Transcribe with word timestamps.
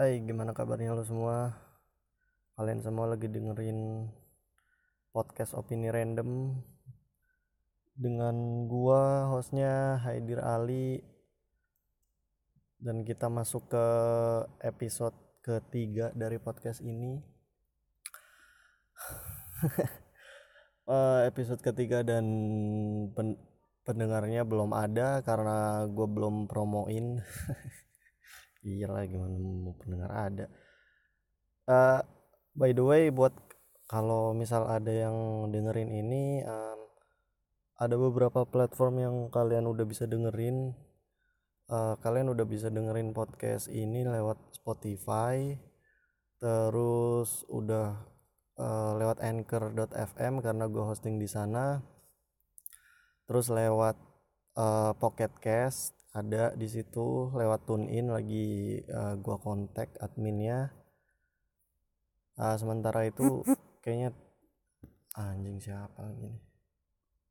Hai 0.00 0.16
gimana 0.24 0.56
kabarnya 0.56 0.96
lo 0.96 1.04
semua? 1.04 1.52
Kalian 2.56 2.80
semua 2.80 3.04
lagi 3.04 3.28
dengerin 3.28 4.08
podcast 5.12 5.52
opini 5.52 5.92
random 5.92 6.56
Dengan 7.92 8.64
gua 8.64 9.28
hostnya 9.28 10.00
Haidir 10.00 10.40
Ali. 10.40 11.04
Dan 12.80 13.04
kita 13.04 13.28
masuk 13.28 13.68
ke 13.68 13.86
episode 14.64 15.12
ketiga 15.44 16.16
dari 16.16 16.40
podcast 16.40 16.80
ini. 16.80 17.20
Uh, 20.88 21.20
Episode 21.28 21.60
ketiga 21.60 22.00
dan 22.00 22.24
pen 23.12 23.36
pendengarnya 23.84 24.48
belum 24.48 24.72
ada 24.72 25.20
karena 25.20 25.84
gue 25.92 26.08
belum 26.08 26.48
promoin 26.48 27.20
iya 28.64 28.86
lah 28.88 29.04
gimana 29.08 29.36
mau 29.36 29.76
pendengar 29.76 30.10
ada. 30.12 30.46
Uh, 31.68 32.00
by 32.56 32.70
the 32.74 32.84
way 32.84 33.08
buat 33.08 33.32
kalau 33.90 34.32
misal 34.32 34.70
ada 34.70 34.90
yang 34.90 35.48
dengerin 35.50 35.90
ini 35.90 36.46
um, 36.46 36.78
ada 37.80 37.96
beberapa 37.96 38.44
platform 38.44 38.94
yang 39.00 39.16
kalian 39.32 39.66
udah 39.66 39.84
bisa 39.84 40.04
dengerin. 40.06 40.72
Uh, 41.70 41.94
kalian 42.02 42.34
udah 42.34 42.42
bisa 42.42 42.66
dengerin 42.66 43.14
podcast 43.14 43.70
ini 43.70 44.02
lewat 44.02 44.42
Spotify 44.50 45.54
terus 46.40 47.44
udah 47.52 48.00
uh, 48.56 48.92
lewat 48.96 49.20
anchor.fm 49.20 50.40
karena 50.40 50.64
gue 50.66 50.84
hosting 50.84 51.20
di 51.20 51.28
sana 51.28 51.84
terus 53.28 53.52
lewat 53.52 53.94
uh, 54.56 54.96
Pocket 54.96 55.30
Cast 55.36 55.99
ada 56.10 56.52
di 56.58 56.66
situ 56.66 57.30
lewat 57.34 57.70
tune 57.70 57.86
in 57.90 58.10
lagi 58.10 58.80
uh, 58.90 59.14
gua 59.18 59.38
kontak 59.38 59.94
adminnya. 60.02 60.74
Uh, 62.40 62.56
sementara 62.56 63.06
itu 63.06 63.44
kayaknya 63.84 64.16
anjing 65.18 65.58
siapa 65.60 66.00
lagi 66.00 66.30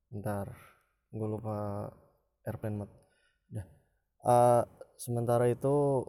ntar 0.10 0.58
gue 1.14 1.28
lupa 1.28 1.90
airplane 2.46 2.86
mode. 2.86 2.94
Udah. 3.54 3.66
Uh, 4.26 4.62
sementara 4.98 5.50
itu 5.50 6.06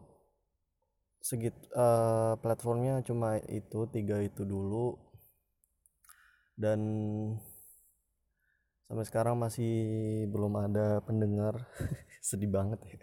segit 1.20 1.52
uh, 1.76 2.36
platformnya 2.40 3.04
cuma 3.04 3.36
itu 3.48 3.88
tiga 3.92 4.20
itu 4.24 4.44
dulu. 4.44 4.96
Dan 6.60 6.80
sampai 8.90 9.06
sekarang 9.06 9.38
masih 9.38 9.70
belum 10.34 10.58
ada 10.58 10.98
pendengar. 11.06 11.54
Sedih 12.26 12.50
banget 12.50 12.82
ya. 12.82 12.98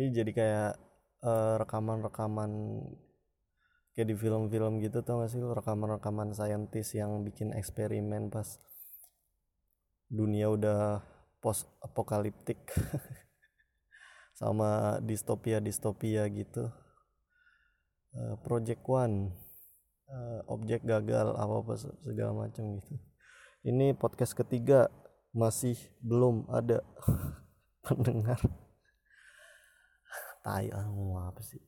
Ini 0.00 0.08
jadi 0.16 0.30
kayak 0.32 0.72
uh, 1.20 1.54
rekaman-rekaman 1.60 2.50
kayak 3.92 4.08
di 4.08 4.16
film-film 4.16 4.80
gitu 4.80 5.04
tau 5.04 5.22
gak 5.22 5.30
sih 5.30 5.38
rekaman-rekaman 5.38 6.32
saintis 6.34 6.96
yang 6.96 7.22
bikin 7.22 7.54
eksperimen 7.54 8.26
pas 8.32 8.58
dunia 10.10 10.50
udah 10.50 10.98
post 11.38 11.70
apokaliptik 11.78 12.58
sama 14.40 14.98
distopia 15.04 15.60
distopia 15.60 16.24
gitu. 16.32 16.72
Uh, 18.16 18.40
project 18.40 18.80
one. 18.88 19.36
Uh, 20.08 20.40
objek 20.48 20.80
gagal 20.80 21.36
apa 21.36 21.54
apa 21.60 21.74
segala 21.76 22.32
macam 22.32 22.80
gitu 22.80 22.96
ini 23.64 23.96
podcast 23.96 24.36
ketiga 24.36 24.92
masih 25.32 25.74
belum 26.04 26.44
ada 26.52 26.84
pendengar. 27.88 28.38
Tai 30.44 30.68
ah 30.76 30.88
apa 31.32 31.40
sih? 31.40 31.60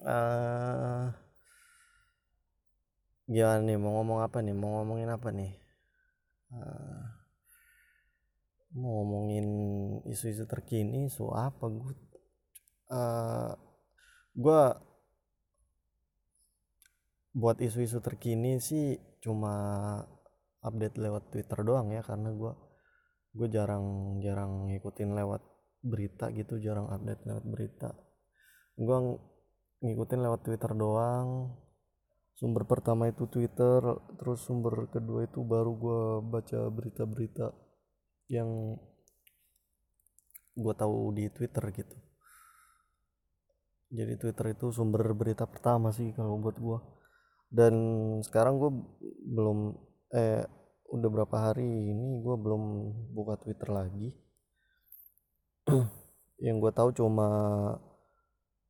Uh, 0.00 1.12
gimana 3.28 3.60
nih 3.60 3.76
mau 3.76 4.00
ngomong 4.00 4.24
apa 4.24 4.40
nih? 4.40 4.56
Mau 4.56 4.80
ngomongin 4.80 5.12
apa 5.12 5.28
nih? 5.28 5.52
Uh, 6.48 7.04
mau 8.74 9.04
ngomongin 9.04 9.46
isu-isu 10.10 10.50
terkini 10.50 11.06
isu 11.06 11.30
apa 11.30 11.70
gue 11.70 11.94
uh, 12.90 13.54
gue 14.34 14.62
buat 17.34 17.62
isu-isu 17.62 18.02
terkini 18.02 18.58
sih 18.58 18.98
cuma 19.22 19.54
update 20.64 20.96
lewat 20.96 21.30
Twitter 21.30 21.60
doang 21.60 21.92
ya 21.92 22.00
karena 22.00 22.32
gue 22.32 22.52
gue 23.34 23.48
jarang 23.52 24.16
jarang 24.24 24.72
ngikutin 24.72 25.10
lewat 25.12 25.42
berita 25.84 26.32
gitu 26.32 26.56
jarang 26.56 26.88
update 26.88 27.22
lewat 27.28 27.44
berita. 27.44 27.90
Gue 28.80 28.98
ngikutin 29.84 30.20
lewat 30.24 30.40
Twitter 30.48 30.72
doang. 30.72 31.60
Sumber 32.34 32.66
pertama 32.66 33.06
itu 33.06 33.30
Twitter 33.30 33.78
terus 34.18 34.42
sumber 34.42 34.90
kedua 34.90 35.28
itu 35.28 35.44
baru 35.46 35.70
gue 35.78 36.00
baca 36.34 36.60
berita-berita 36.66 37.54
yang 38.26 38.74
gue 40.56 40.74
tahu 40.74 41.14
di 41.14 41.30
Twitter 41.30 41.64
gitu. 41.70 41.96
Jadi 43.94 44.18
Twitter 44.18 44.46
itu 44.50 44.74
sumber 44.74 45.14
berita 45.14 45.46
pertama 45.46 45.94
sih 45.94 46.10
kalau 46.10 46.40
buat 46.42 46.58
gue 46.58 46.78
dan 47.54 47.74
sekarang 48.26 48.58
gue 48.58 48.70
belum 49.30 49.78
eh 50.14 50.46
udah 50.94 51.08
berapa 51.10 51.36
hari 51.50 51.90
ini 51.90 52.22
gue 52.22 52.36
belum 52.38 52.62
buka 53.10 53.34
Twitter 53.42 53.66
lagi. 53.74 54.14
Yang 56.44 56.56
gue 56.62 56.72
tahu 56.72 56.90
cuma 56.94 57.28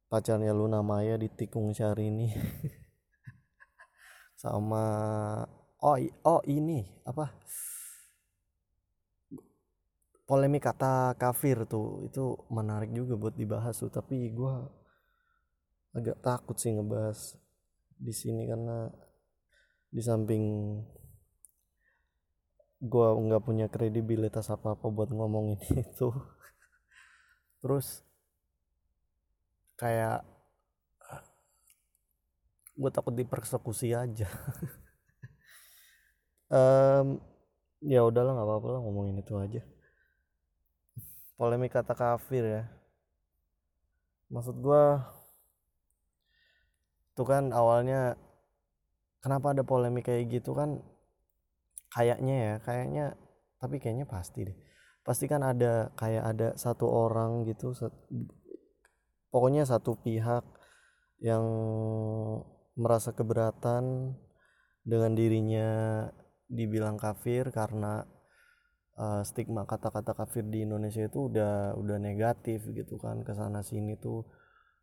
pacarnya 0.09 0.57
Luna 0.57 0.81
Maya 0.81 1.21
ditikung 1.21 1.77
ini 1.77 2.33
sama 4.43 4.85
oh 5.85 5.97
oh 6.25 6.41
ini 6.49 6.81
apa? 7.05 7.29
Polemik 10.25 10.65
kata 10.65 11.13
kafir 11.21 11.69
tuh 11.69 12.09
itu 12.09 12.33
menarik 12.49 12.89
juga 12.97 13.21
buat 13.21 13.37
dibahas 13.37 13.77
tuh 13.77 13.93
tapi 13.93 14.33
gue 14.33 14.55
agak 15.93 16.25
takut 16.25 16.57
sih 16.57 16.73
ngebahas 16.73 17.37
di 18.01 18.13
sini 18.17 18.49
karena 18.49 18.89
di 19.93 20.01
samping 20.01 20.45
gue 22.93 23.07
nggak 23.25 23.43
punya 23.47 23.67
kredibilitas 23.75 24.47
apa 24.55 24.69
apa 24.75 24.87
buat 24.97 25.11
ngomongin 25.17 25.61
itu. 25.85 26.09
Terus 27.63 27.87
kayak 29.81 30.23
gue 32.75 32.91
takut 32.91 33.15
dipersekusi 33.15 33.95
aja. 33.95 34.29
Um, 36.55 37.19
ya 37.83 38.05
udahlah 38.07 38.37
nggak 38.37 38.47
apa-apa 38.47 38.69
lah 38.79 38.81
ngomongin 38.85 39.19
itu 39.19 39.33
aja. 39.35 39.61
Polemik 41.35 41.75
kata 41.75 41.99
kafir 41.99 42.45
ya. 42.47 42.63
Maksud 44.31 44.57
gue 44.63 44.85
tuh 47.15 47.27
kan 47.27 47.51
awalnya 47.51 48.19
kenapa 49.23 49.55
ada 49.55 49.63
polemik 49.67 50.07
kayak 50.07 50.31
gitu 50.31 50.55
kan 50.55 50.79
kayaknya 51.95 52.35
ya 52.35 52.55
kayaknya 52.67 53.05
tapi 53.63 53.79
kayaknya 53.79 54.07
pasti 54.11 54.41
deh. 54.51 54.57
Pasti 55.07 55.25
kan 55.31 55.47
ada 55.47 55.95
kayak 55.95 56.25
ada 56.35 56.49
satu 56.59 56.87
orang 56.89 57.47
gitu 57.49 57.73
pokoknya 59.35 59.67
satu 59.67 59.99
pihak 59.99 60.45
yang 61.23 61.45
merasa 62.79 63.11
keberatan 63.15 64.15
dengan 64.85 65.13
dirinya 65.17 65.69
dibilang 66.47 67.01
kafir 67.01 67.49
karena 67.51 68.05
uh, 69.01 69.23
stigma 69.25 69.65
kata-kata 69.65 70.13
kafir 70.15 70.45
di 70.47 70.63
Indonesia 70.63 71.03
itu 71.03 71.33
udah 71.33 71.75
udah 71.75 71.99
negatif 71.99 72.69
gitu 72.71 73.01
kan 73.01 73.25
ke 73.27 73.33
sana 73.35 73.65
sini 73.65 73.97
tuh 73.99 74.23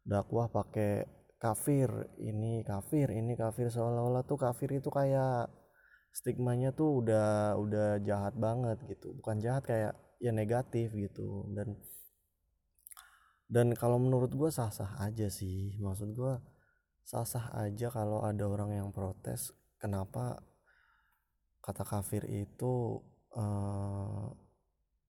dakwah 0.04 0.50
pakai 0.50 1.06
kafir 1.38 2.12
ini 2.18 2.66
kafir 2.66 3.14
ini 3.14 3.38
kafir 3.38 3.70
seolah-olah 3.70 4.26
tuh 4.26 4.38
kafir 4.42 4.74
itu 4.78 4.90
kayak 4.90 5.50
stigmanya 6.12 6.76
tuh 6.76 7.04
udah 7.04 7.56
udah 7.58 7.88
jahat 8.04 8.36
banget 8.36 8.78
gitu. 8.92 9.16
Bukan 9.20 9.40
jahat 9.40 9.64
kayak 9.66 9.94
ya 10.20 10.32
negatif 10.36 10.92
gitu. 10.94 11.48
Dan 11.56 11.80
dan 13.52 13.76
kalau 13.76 14.00
menurut 14.00 14.32
gue 14.32 14.50
sah-sah 14.52 15.00
aja 15.04 15.28
sih. 15.28 15.76
Maksud 15.80 16.16
gue 16.16 16.34
sah-sah 17.04 17.52
aja 17.68 17.88
kalau 17.92 18.24
ada 18.24 18.48
orang 18.48 18.72
yang 18.76 18.90
protes. 18.96 19.52
Kenapa 19.82 20.40
kata 21.60 21.84
kafir 21.84 22.24
itu 22.30 23.02
uh, 23.36 24.32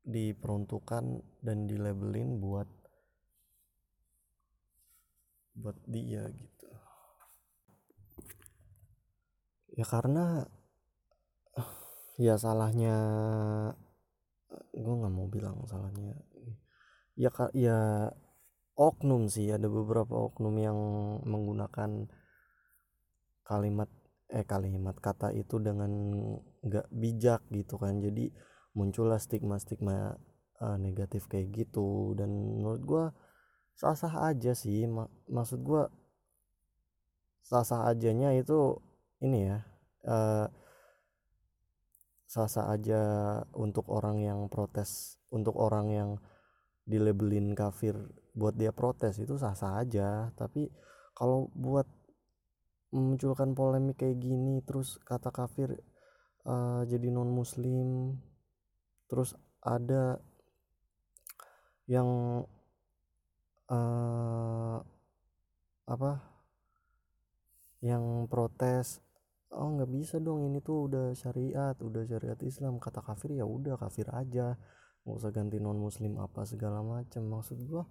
diperuntukkan 0.03 1.05
dan 1.39 1.59
dilabelin 1.71 2.43
buat 2.43 2.67
buat 5.55 5.79
dia 5.87 6.27
gitu. 6.33 6.69
Ya 9.79 9.87
karena 9.87 10.45
ya 12.21 12.37
salahnya 12.37 12.97
gue 14.73 14.95
nggak 15.01 15.15
mau 15.15 15.29
bilang 15.29 15.65
salahnya. 15.69 16.17
Ya 17.17 17.31
ya 17.53 17.79
oknum 18.77 19.29
sih. 19.29 19.49
Ada 19.53 19.69
beberapa 19.69 20.29
oknum 20.29 20.55
yang 20.61 20.79
menggunakan 21.25 22.09
kalimat 23.45 23.89
eh 24.33 24.49
kalimat 24.49 24.97
kata 24.97 25.29
itu 25.37 25.61
dengan 25.61 25.93
nggak 26.65 26.87
bijak 26.93 27.41
gitu 27.53 27.77
kan. 27.81 28.01
Jadi 28.01 28.33
muncullah 28.73 29.21
stigma-stigma 29.21 30.17
uh, 30.61 30.79
negatif 30.81 31.29
kayak 31.29 31.53
gitu. 31.53 32.17
Dan 32.17 32.61
menurut 32.61 32.83
gue 32.85 33.05
sah-sah 33.77 34.33
aja 34.33 34.53
sih. 34.57 34.89
Mak 34.89 35.09
maksud 35.29 35.61
gue 35.65 35.85
sah-sah 37.45 37.91
ajanya 37.93 38.33
itu 38.33 38.81
ini 39.21 39.53
ya 39.53 39.59
uh, 40.09 40.47
sah-sah 42.33 42.73
aja 42.73 43.03
untuk 43.53 43.93
orang 43.93 44.25
yang 44.25 44.49
protes 44.49 45.21
untuk 45.29 45.53
orang 45.61 45.87
yang 45.93 46.11
dilabelin 46.89 47.53
kafir 47.53 47.93
buat 48.33 48.57
dia 48.57 48.73
protes 48.73 49.21
itu 49.21 49.37
sah-sah 49.37 49.85
aja. 49.85 50.33
Tapi 50.33 50.73
kalau 51.13 51.53
buat 51.53 51.85
memunculkan 52.93 53.53
polemik 53.53 54.01
kayak 54.01 54.17
gini 54.21 54.65
terus 54.65 54.97
kata 55.05 55.29
kafir 55.29 55.77
uh, 56.49 56.85
jadi 56.89 57.09
non 57.09 57.29
muslim 57.33 58.21
terus 59.09 59.33
ada 59.65 60.21
yang 61.89 62.09
uh, 63.69 64.77
apa 65.89 66.13
yang 67.85 68.29
protes 68.29 69.01
oh 69.53 69.69
nggak 69.77 69.91
bisa 69.93 70.17
dong 70.27 70.49
ini 70.49 70.59
tuh 70.65 70.89
udah 70.89 71.07
syariat 71.13 71.77
udah 71.89 72.03
syariat 72.11 72.41
Islam. 72.43 72.81
Kata 72.81 73.01
kafir 73.05 73.31
ya 73.37 73.45
udah 73.45 73.75
kafir 73.83 74.07
aja. 74.13 74.57
Nggak 75.05 75.17
usah 75.19 75.31
ganti 75.35 75.59
non 75.59 75.79
muslim 75.83 76.13
apa 76.21 76.41
segala 76.47 76.79
macam 76.85 77.23
maksud 77.27 77.59
gua 77.67 77.85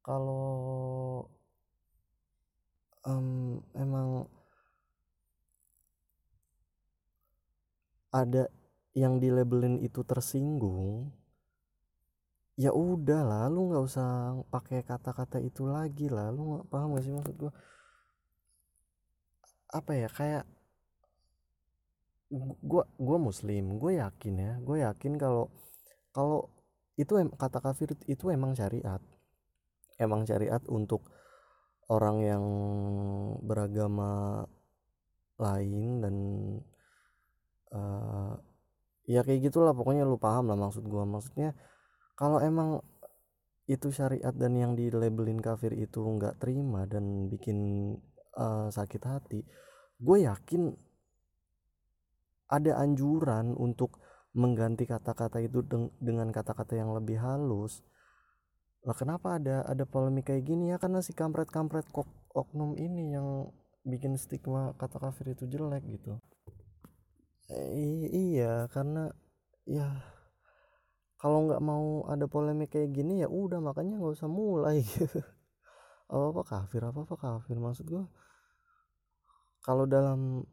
kalau 0.00 1.28
um, 3.04 3.60
emang 3.76 4.24
ada 8.08 8.48
yang 8.96 9.20
di 9.20 9.28
labelin 9.28 9.76
itu 9.84 10.00
tersinggung 10.00 11.12
ya 12.58 12.72
udah 12.72 13.20
lah 13.22 13.44
lu 13.52 13.70
nggak 13.70 13.84
usah 13.84 14.40
pakai 14.50 14.82
kata-kata 14.82 15.38
itu 15.38 15.62
lagi 15.68 16.10
lah. 16.10 16.32
Lu 16.34 16.42
nggak 16.56 16.64
paham 16.72 16.96
gak 16.96 17.04
sih 17.06 17.12
maksud 17.14 17.36
gua 17.38 17.52
apa 19.68 19.92
ya 19.94 20.08
kayak 20.08 20.44
gua 22.60 22.84
gua 23.00 23.18
muslim 23.20 23.80
gue 23.80 23.96
yakin 24.00 24.34
ya 24.36 24.52
gue 24.60 24.84
yakin 24.84 25.16
kalau 25.16 25.48
kalau 26.12 26.50
itu 26.98 27.14
kata 27.38 27.58
kafir 27.62 27.94
itu 28.10 28.24
emang 28.34 28.58
syariat. 28.58 28.98
Emang 30.02 30.26
syariat 30.26 30.58
untuk 30.66 31.06
orang 31.86 32.16
yang 32.26 32.44
beragama 33.46 34.42
lain 35.38 36.02
dan 36.02 36.14
uh, 37.70 38.34
ya 39.06 39.22
kayak 39.22 39.46
gitulah 39.46 39.70
pokoknya 39.72 40.02
lu 40.02 40.18
paham 40.18 40.50
lah 40.50 40.58
maksud 40.58 40.82
gua. 40.90 41.06
Maksudnya 41.06 41.54
kalau 42.18 42.42
emang 42.42 42.82
itu 43.70 43.94
syariat 43.94 44.34
dan 44.34 44.58
yang 44.58 44.74
di 44.74 44.90
labelin 44.90 45.38
kafir 45.38 45.70
itu 45.78 46.02
nggak 46.02 46.42
terima 46.42 46.82
dan 46.90 47.30
bikin 47.30 47.58
uh, 48.38 48.70
sakit 48.70 49.02
hati 49.02 49.42
gue 49.98 50.18
yakin 50.22 50.70
ada 52.48 52.80
anjuran 52.80 53.52
untuk 53.58 53.98
mengganti 54.32 54.86
kata-kata 54.86 55.42
itu 55.42 55.60
dengan 55.98 56.30
kata-kata 56.30 56.78
yang 56.78 56.94
lebih 56.96 57.20
halus. 57.20 57.84
Lah 58.86 58.96
kenapa 58.96 59.36
ada 59.36 59.66
ada 59.66 59.84
polemik 59.84 60.30
kayak 60.32 60.46
gini? 60.48 60.72
Ya 60.72 60.80
karena 60.80 61.02
si 61.04 61.12
kampret-kampret 61.12 61.90
kok 61.92 62.08
oknum 62.32 62.78
ini 62.78 63.12
yang 63.12 63.50
bikin 63.84 64.16
stigma 64.16 64.72
kata 64.78 64.96
kafir 65.02 65.34
itu 65.34 65.44
jelek 65.50 65.84
gitu. 65.90 66.16
Eh, 67.48 68.08
iya 68.12 68.68
karena 68.70 69.10
ya 69.66 69.88
kalau 71.18 71.48
nggak 71.50 71.60
mau 71.64 72.06
ada 72.06 72.30
polemik 72.30 72.70
kayak 72.72 72.94
gini 72.94 73.24
ya 73.24 73.28
udah 73.28 73.58
makanya 73.58 73.98
nggak 73.98 74.14
usah 74.14 74.30
mulai 74.30 74.80
gitu. 74.86 75.20
Apa 76.08 76.24
apa 76.32 76.42
kafir 76.46 76.80
apa 76.86 77.04
apa 77.04 77.16
kafir 77.18 77.56
maksud 77.60 77.84
gue 77.90 78.04
kalau 79.68 79.84
dalam 79.84 80.48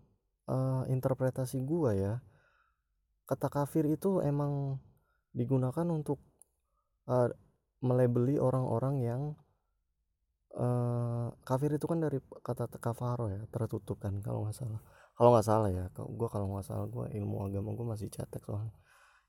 uh, 0.52 0.84
interpretasi 0.92 1.64
gue 1.64 1.92
ya 1.96 2.20
kata 3.24 3.48
kafir 3.48 3.88
itu 3.88 4.20
emang 4.20 4.76
digunakan 5.32 5.88
untuk 5.88 6.20
uh, 7.08 7.32
melebeli 7.80 8.36
orang-orang 8.36 8.96
yang 9.00 9.22
uh, 10.60 11.32
kafir 11.48 11.72
itu 11.80 11.88
kan 11.88 12.04
dari 12.04 12.20
kata 12.44 12.68
kafaro 12.76 13.32
ya 13.32 13.40
tertutup 13.48 14.04
kan 14.04 14.20
kalau 14.20 14.44
nggak 14.44 14.60
salah. 14.60 14.84
Kalau 15.16 15.32
nggak 15.32 15.48
salah 15.48 15.70
ya 15.72 15.88
gue 15.96 16.28
kalau 16.28 16.52
nggak 16.52 16.68
salah 16.68 16.88
gue 16.92 17.16
ilmu 17.16 17.48
agama 17.48 17.72
gue 17.72 17.88
masih 17.88 18.12
cetek 18.12 18.44
soalnya. 18.44 18.76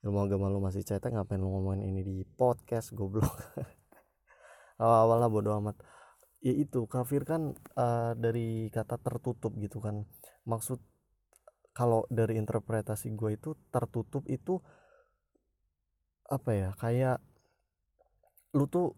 Ilmu 0.03 0.19
agama 0.19 0.51
lu 0.51 0.59
masih 0.59 0.83
cetek 0.83 1.15
ngapain 1.15 1.39
lu 1.39 1.47
ngomongin 1.47 1.87
ini 1.87 2.03
di 2.03 2.17
podcast 2.27 2.91
goblok. 2.91 3.31
Awal 4.83 5.23
lah 5.23 5.31
bodo 5.31 5.55
amat 5.63 5.79
ya 6.45 6.53
itu 6.53 6.85
kafir 6.87 7.23
kan 7.25 7.57
uh, 7.77 8.13
dari 8.17 8.69
kata 8.73 8.97
tertutup 9.01 9.53
gitu 9.61 9.79
kan. 9.83 10.05
Maksud 10.45 10.79
kalau 11.77 12.09
dari 12.09 12.41
interpretasi 12.41 13.13
gue 13.13 13.37
itu 13.37 13.53
tertutup 13.69 14.25
itu 14.33 14.61
apa 16.27 16.51
ya 16.57 16.71
kayak 16.81 17.23
lu 18.57 18.67
tuh 18.67 18.97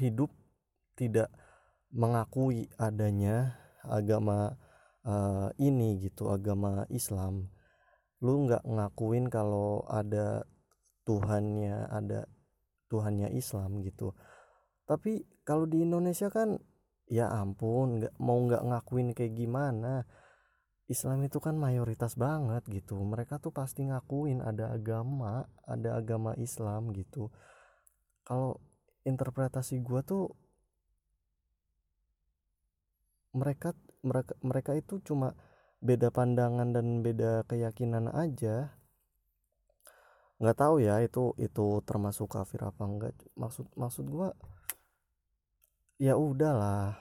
hidup 0.00 0.32
tidak 0.98 1.30
mengakui 1.92 2.68
adanya 2.76 3.56
agama 3.84 4.56
uh, 5.04 5.48
ini 5.56 6.00
gitu 6.04 6.28
agama 6.28 6.84
Islam. 6.92 7.48
Lu 8.24 8.44
nggak 8.48 8.64
ngakuin 8.66 9.30
kalau 9.30 9.86
ada 9.88 10.44
Tuhannya 11.08 11.88
ada 11.88 12.28
Tuhannya 12.88 13.32
Islam 13.32 13.80
gitu 13.84 14.12
tapi 14.88 15.28
kalau 15.44 15.68
di 15.68 15.84
Indonesia 15.84 16.32
kan 16.32 16.56
ya 17.12 17.28
ampun 17.28 18.00
nggak 18.00 18.14
mau 18.16 18.40
nggak 18.40 18.64
ngakuin 18.64 19.12
kayak 19.12 19.36
gimana. 19.36 20.08
Islam 20.88 21.20
itu 21.28 21.36
kan 21.36 21.52
mayoritas 21.52 22.16
banget 22.16 22.64
gitu. 22.72 22.96
Mereka 22.96 23.36
tuh 23.44 23.52
pasti 23.52 23.84
ngakuin 23.84 24.40
ada 24.40 24.72
agama 24.72 25.44
ada 25.68 26.00
agama 26.00 26.32
Islam 26.40 26.96
gitu. 26.96 27.28
Kalau 28.24 28.64
interpretasi 29.04 29.84
gue 29.84 30.00
tuh 30.00 30.32
mereka 33.36 33.76
mereka 34.00 34.32
mereka 34.40 34.72
itu 34.72 35.04
cuma 35.04 35.36
beda 35.84 36.08
pandangan 36.08 36.72
dan 36.72 37.04
beda 37.04 37.44
keyakinan 37.44 38.08
aja. 38.08 38.72
Nggak 40.40 40.56
tahu 40.56 40.80
ya 40.80 41.04
itu 41.04 41.36
itu 41.36 41.84
termasuk 41.84 42.32
kafir 42.32 42.64
apa 42.64 42.88
enggak 42.88 43.12
maksud 43.36 43.68
maksud 43.76 44.08
gue 44.08 44.28
ya 45.98 46.14
udahlah. 46.14 46.94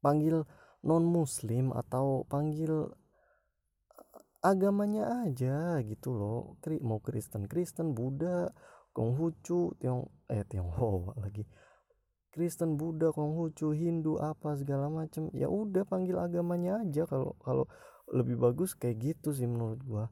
Panggil 0.00 0.44
non 0.84 1.04
muslim 1.04 1.72
atau 1.72 2.28
panggil 2.28 2.92
eh, 3.88 4.20
agamanya 4.44 5.24
aja 5.24 5.80
gitu 5.84 6.12
loh. 6.12 6.60
Mau 6.84 7.00
Kristen 7.00 7.48
Kristen 7.48 7.96
Buddha 7.96 8.52
Konghucu 8.92 9.76
Tiong 9.80 10.08
eh 10.28 10.44
Tionghoa 10.44 11.16
lagi. 11.20 11.44
Kristen 12.34 12.74
Buddha 12.74 13.14
Konghucu 13.14 13.72
Hindu 13.72 14.18
apa 14.18 14.58
segala 14.58 14.90
macem. 14.90 15.30
Ya 15.32 15.46
udah 15.48 15.86
panggil 15.86 16.18
agamanya 16.18 16.82
aja. 16.82 17.06
Kalau 17.08 17.38
kalau 17.40 17.64
lebih 18.12 18.36
bagus 18.36 18.76
kayak 18.76 19.00
gitu 19.00 19.32
sih 19.32 19.48
menurut 19.48 19.80
gua. 19.86 20.04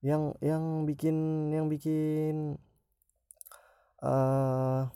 Yang 0.00 0.38
yang 0.40 0.86
bikin 0.88 1.16
yang 1.52 1.66
bikin 1.68 2.56
uh, 4.00 4.88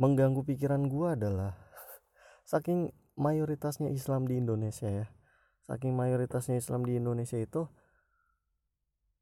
mengganggu 0.00 0.42
pikiran 0.42 0.86
gua 0.90 1.14
adalah 1.14 1.54
saking 2.50 2.90
mayoritasnya 3.14 3.90
Islam 3.94 4.26
di 4.26 4.38
Indonesia 4.38 4.90
ya 4.90 5.06
saking 5.64 5.94
mayoritasnya 5.96 6.58
Islam 6.58 6.84
di 6.84 6.98
Indonesia 6.98 7.38
itu 7.40 7.64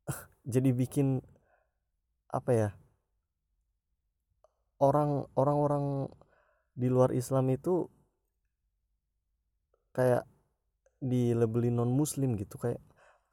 jadi 0.52 0.70
bikin 0.74 1.22
apa 2.32 2.50
ya 2.50 2.68
orang 4.82 5.28
orang-orang 5.38 6.10
di 6.74 6.88
luar 6.88 7.12
Islam 7.12 7.52
itu 7.52 7.86
kayak 9.92 10.24
di 10.98 11.36
labeli 11.36 11.68
non 11.68 11.92
muslim 11.92 12.34
gitu 12.40 12.56
kayak 12.56 12.80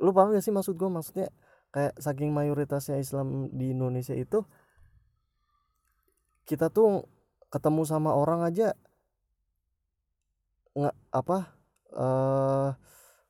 lu 0.03 0.11
paham 0.11 0.35
gak 0.35 0.43
sih 0.43 0.51
maksud 0.51 0.75
gue 0.75 0.89
maksudnya 0.91 1.27
kayak 1.71 1.95
saking 2.01 2.35
mayoritasnya 2.35 2.99
Islam 2.99 3.49
di 3.55 3.71
Indonesia 3.71 4.13
itu 4.13 4.43
kita 6.49 6.73
tuh 6.73 7.05
ketemu 7.49 7.81
sama 7.85 8.13
orang 8.13 8.45
aja 8.45 8.77
nggak 10.77 10.95
apa 11.09 11.37
uh, 11.97 12.69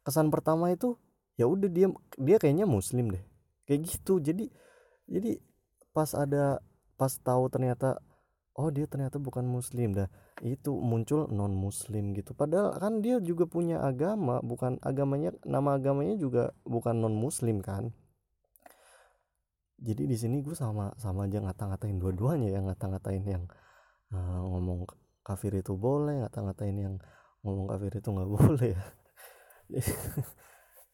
kesan 0.03 0.27
pertama 0.29 0.69
itu 0.75 0.99
ya 1.39 1.47
udah 1.47 1.71
dia 1.71 1.87
dia 2.19 2.37
kayaknya 2.37 2.67
muslim 2.67 3.15
deh. 3.15 3.23
Kayak 3.63 3.79
gitu. 3.95 4.19
Jadi 4.19 4.51
jadi 5.07 5.39
pas 5.95 6.11
ada 6.13 6.59
pas 6.99 7.15
tahu 7.15 7.47
ternyata 7.47 8.03
oh 8.59 8.67
dia 8.69 8.85
ternyata 8.91 9.15
bukan 9.17 9.47
muslim 9.47 9.95
dah 9.95 10.11
itu 10.43 10.71
muncul 10.75 11.31
non 11.31 11.55
muslim 11.55 12.11
gitu. 12.15 12.35
Padahal 12.35 12.75
kan 12.75 12.99
dia 12.99 13.23
juga 13.23 13.47
punya 13.47 13.79
agama 13.83 14.43
bukan 14.43 14.79
agamanya 14.83 15.31
nama 15.47 15.79
agamanya 15.79 16.15
juga 16.19 16.51
bukan 16.67 16.99
non 16.99 17.15
muslim 17.15 17.63
kan. 17.63 17.91
Jadi 19.79 20.11
di 20.11 20.17
sini 20.19 20.43
gue 20.43 20.51
sama 20.51 20.91
sama 20.99 21.23
aja 21.23 21.39
ngata-ngatain 21.39 22.03
dua-duanya 22.03 22.51
yang 22.51 22.67
ngata-ngatain 22.67 23.23
yang 23.23 23.43
uh, 24.13 24.41
ngomong 24.45 24.89
kafir 25.21 25.53
itu 25.53 25.77
boleh 25.77 26.25
ngata-ngatain 26.25 26.77
yang 26.77 26.95
ngomong 27.45 27.69
kafir 27.69 27.91
itu 28.01 28.09
nggak 28.09 28.29
boleh. 28.35 28.73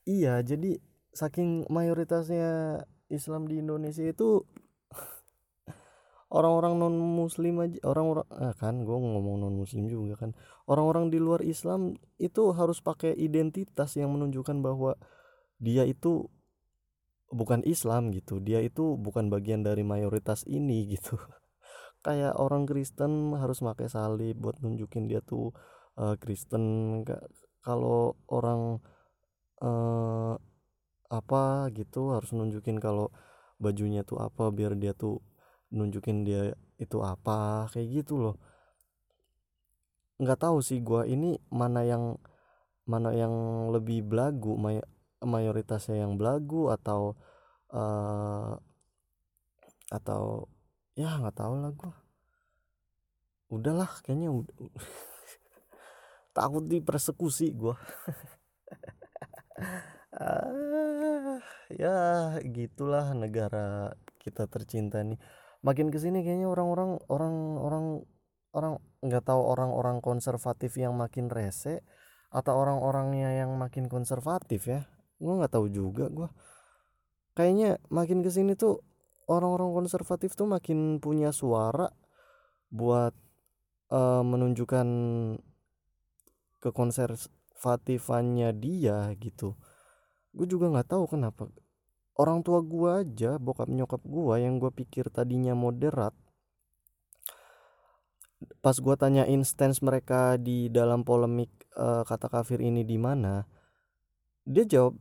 Iya 0.05 0.43
jadi 0.45 0.77
saking 1.15 1.65
mayoritasnya 1.71 2.83
Islam 3.09 3.49
di 3.49 3.63
Indonesia 3.63 4.05
itu 4.05 4.45
orang-orang 6.29 6.75
non 6.75 6.93
muslim 6.99 7.63
aja 7.63 7.79
orang-orang 7.87 8.27
ah 8.29 8.53
kan 8.53 8.83
gue 8.83 8.97
ngomong 8.97 9.41
non 9.41 9.55
muslim 9.55 9.87
juga 9.89 10.27
kan. 10.27 10.31
Orang-orang 10.69 11.09
di 11.09 11.17
luar 11.17 11.41
Islam 11.41 11.97
itu 12.21 12.53
harus 12.53 12.81
pakai 12.83 13.15
identitas 13.15 13.97
yang 13.97 14.13
menunjukkan 14.13 14.59
bahwa 14.61 14.99
dia 15.57 15.87
itu 15.87 16.27
bukan 17.31 17.65
Islam 17.65 18.13
gitu. 18.13 18.37
Dia 18.43 18.61
itu 18.61 18.99
bukan 18.99 19.31
bagian 19.31 19.65
dari 19.65 19.81
mayoritas 19.81 20.45
ini 20.45 20.85
gitu 20.91 21.17
kayak 22.05 22.37
orang 22.37 22.69
Kristen 22.69 23.33
harus 23.33 23.65
pakai 23.65 23.89
salib 23.89 24.37
buat 24.37 24.61
nunjukin 24.61 25.09
dia 25.09 25.25
tuh 25.25 25.49
uh, 25.97 26.13
Kristen. 26.21 27.01
Kalau 27.65 28.13
orang 28.29 28.77
uh, 29.65 30.37
apa 31.09 31.43
gitu 31.73 32.13
harus 32.13 32.29
nunjukin 32.37 32.77
kalau 32.77 33.09
bajunya 33.57 34.05
tuh 34.05 34.21
apa 34.21 34.53
biar 34.53 34.77
dia 34.77 34.93
tuh 34.93 35.17
nunjukin 35.73 36.21
dia 36.21 36.53
itu 36.77 37.01
apa 37.01 37.65
kayak 37.73 38.05
gitu 38.05 38.21
loh. 38.21 38.35
Nggak 40.21 40.45
tahu 40.45 40.61
sih 40.61 40.79
gua 40.85 41.09
ini 41.09 41.41
mana 41.49 41.81
yang 41.81 42.21
mana 42.85 43.09
yang 43.17 43.33
lebih 43.73 44.05
belagu 44.05 44.53
may 44.61 44.77
mayoritasnya 45.25 46.05
yang 46.05 46.21
belagu 46.21 46.69
atau 46.69 47.17
uh, 47.73 48.53
atau 49.89 50.45
ya 50.95 51.19
nggak 51.19 51.35
tahu 51.35 51.53
lah 51.59 51.71
gua. 51.75 51.93
Udahlah 53.51 53.91
kayaknya 54.01 54.31
udah 54.31 54.55
takut 56.35 56.63
dipersekusi 56.65 57.51
gua. 57.55 57.75
Ah, 60.15 61.43
ya 61.67 61.95
gitulah 62.39 63.11
negara 63.11 63.91
kita 64.23 64.47
tercinta 64.47 65.03
nih. 65.03 65.19
Makin 65.59 65.91
ke 65.91 65.99
sini 65.99 66.23
kayaknya 66.23 66.47
orang-orang 66.47 67.03
orang-orang 67.11 67.85
orang 68.55 68.73
nggak 69.03 69.27
tahu 69.27 69.43
orang-orang 69.43 69.99
konservatif 69.99 70.79
yang 70.79 70.95
makin 70.95 71.27
rese 71.27 71.83
atau 72.31 72.55
orang-orangnya 72.63 73.43
yang 73.43 73.59
makin 73.59 73.91
konservatif 73.91 74.71
ya. 74.71 74.87
Gue 75.19 75.35
nggak 75.35 75.51
tahu 75.51 75.67
juga 75.67 76.07
gue 76.07 76.31
kayaknya 77.35 77.77
makin 77.91 78.23
ke 78.23 78.31
sini 78.31 78.55
tuh 78.55 78.81
orang-orang 79.29 79.73
konservatif 79.73 80.33
tuh 80.37 80.49
makin 80.49 81.01
punya 81.01 81.29
suara 81.33 81.89
buat 82.69 83.13
uh, 83.93 84.23
menunjukkan 84.25 84.87
kekonservatifannya 86.61 88.49
dia 88.57 89.13
gitu. 89.17 89.57
Gue 90.33 90.47
juga 90.49 90.69
nggak 90.73 90.89
tahu 90.93 91.05
kenapa. 91.09 91.49
Orang 92.15 92.47
tua 92.47 92.63
gua 92.63 93.03
aja 93.03 93.35
bokap 93.35 93.67
nyokap 93.67 93.99
gua 94.07 94.39
yang 94.39 94.55
gua 94.55 94.71
pikir 94.71 95.11
tadinya 95.11 95.51
moderat 95.51 96.15
pas 98.63 98.77
gua 98.79 98.95
tanyain 98.95 99.43
stance 99.43 99.83
mereka 99.83 100.39
di 100.39 100.71
dalam 100.71 101.03
polemik 101.03 101.51
uh, 101.75 102.07
kata 102.07 102.31
kafir 102.31 102.63
ini 102.63 102.87
di 102.87 102.95
mana 102.95 103.43
dia 104.47 104.63
jawab 104.63 104.95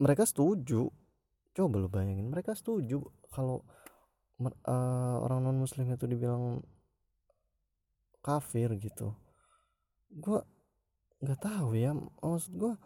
mereka 0.00 0.24
setuju 0.24 0.88
coba 1.56 1.80
lo 1.80 1.88
bayangin 1.88 2.28
mereka 2.28 2.52
setuju 2.52 3.00
kalau 3.32 3.64
uh, 4.44 5.16
orang 5.24 5.48
non 5.48 5.56
muslim 5.56 5.88
itu 5.88 6.04
dibilang 6.04 6.60
kafir 8.20 8.76
gitu. 8.76 9.16
Gua 10.12 10.44
nggak 11.24 11.40
tahu 11.40 11.80
ya 11.80 11.96
maksud 11.96 12.52
gua 12.60 12.76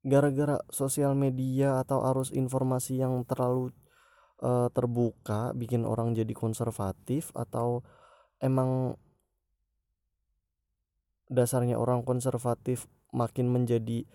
gara-gara 0.00 0.56
sosial 0.72 1.12
media 1.12 1.82
atau 1.84 2.00
arus 2.08 2.32
informasi 2.32 3.02
yang 3.02 3.26
terlalu 3.28 3.74
uh, 4.40 4.72
terbuka 4.72 5.52
bikin 5.52 5.84
orang 5.84 6.16
jadi 6.16 6.32
konservatif 6.32 7.28
atau 7.36 7.84
emang 8.40 8.94
dasarnya 11.26 11.74
orang 11.76 12.06
konservatif 12.06 12.86
makin 13.10 13.50
menjadi 13.50 14.06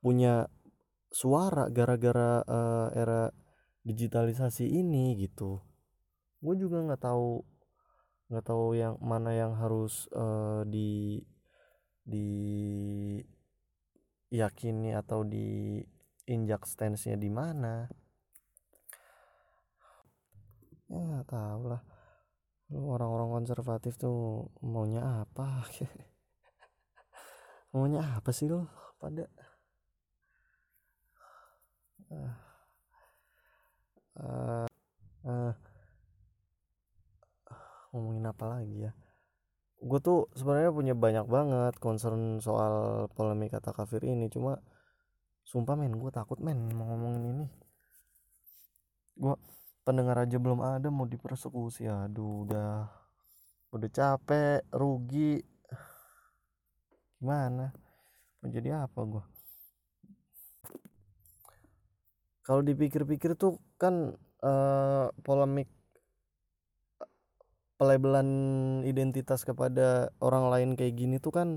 punya 0.00 0.48
suara 1.14 1.70
gara-gara 1.70 2.42
uh, 2.42 2.90
era 2.90 3.30
digitalisasi 3.86 4.66
ini 4.66 5.14
gitu. 5.14 5.62
Gue 6.42 6.58
juga 6.58 6.82
nggak 6.82 7.06
tahu 7.06 7.38
nggak 8.34 8.50
tahu 8.50 8.74
yang 8.74 8.98
mana 8.98 9.30
yang 9.30 9.54
harus 9.54 10.10
uh, 10.10 10.66
di 10.66 11.22
di 12.02 12.26
yakini 14.34 14.90
atau 14.98 15.22
di 15.22 15.78
injak 16.26 16.66
stance-nya 16.66 17.14
di 17.14 17.30
mana. 17.30 17.86
Ya 20.90 21.22
tahu 21.30 21.70
lah. 21.70 21.82
Orang-orang 22.74 23.30
konservatif 23.30 23.94
tuh 24.00 24.50
maunya 24.64 25.22
apa? 25.22 25.68
Maunya 27.74 28.02
apa 28.18 28.30
sih 28.34 28.50
lo? 28.50 28.66
Pada 28.98 29.30
uh, 34.20 34.66
uh, 35.26 35.52
ngomongin 37.94 38.26
apa 38.26 38.44
lagi 38.50 38.90
ya? 38.90 38.92
Gue 39.84 40.00
tuh 40.00 40.26
sebenarnya 40.34 40.72
punya 40.72 40.94
banyak 40.96 41.26
banget 41.28 41.74
concern 41.78 42.40
soal 42.40 43.06
polemik 43.12 43.52
kata 43.52 43.70
kafir 43.76 44.02
ini 44.02 44.32
cuma 44.32 44.58
sumpah 45.44 45.76
men 45.76 45.92
gue 45.94 46.10
takut 46.10 46.40
men 46.40 46.72
mau 46.72 46.88
ngomongin 46.88 47.24
ini. 47.36 47.46
Gue 49.14 49.34
pendengar 49.86 50.18
aja 50.18 50.40
belum 50.40 50.64
ada 50.64 50.88
mau 50.88 51.06
dipersekusi. 51.06 51.86
Aduh 51.86 52.48
udah 52.48 52.88
udah 53.76 53.90
capek 53.92 54.64
rugi. 54.72 55.44
Gimana? 57.20 57.70
Menjadi 58.40 58.84
apa 58.84 59.00
gue 59.04 59.33
kalau 62.44 62.60
dipikir-pikir 62.60 63.34
tuh 63.40 63.56
kan 63.80 64.14
uh, 64.44 65.08
polemik 65.24 65.66
pelabelan 67.80 68.28
identitas 68.86 69.42
kepada 69.42 70.12
orang 70.22 70.44
lain 70.52 70.70
kayak 70.78 70.94
gini 70.94 71.16
tuh 71.18 71.32
kan 71.34 71.48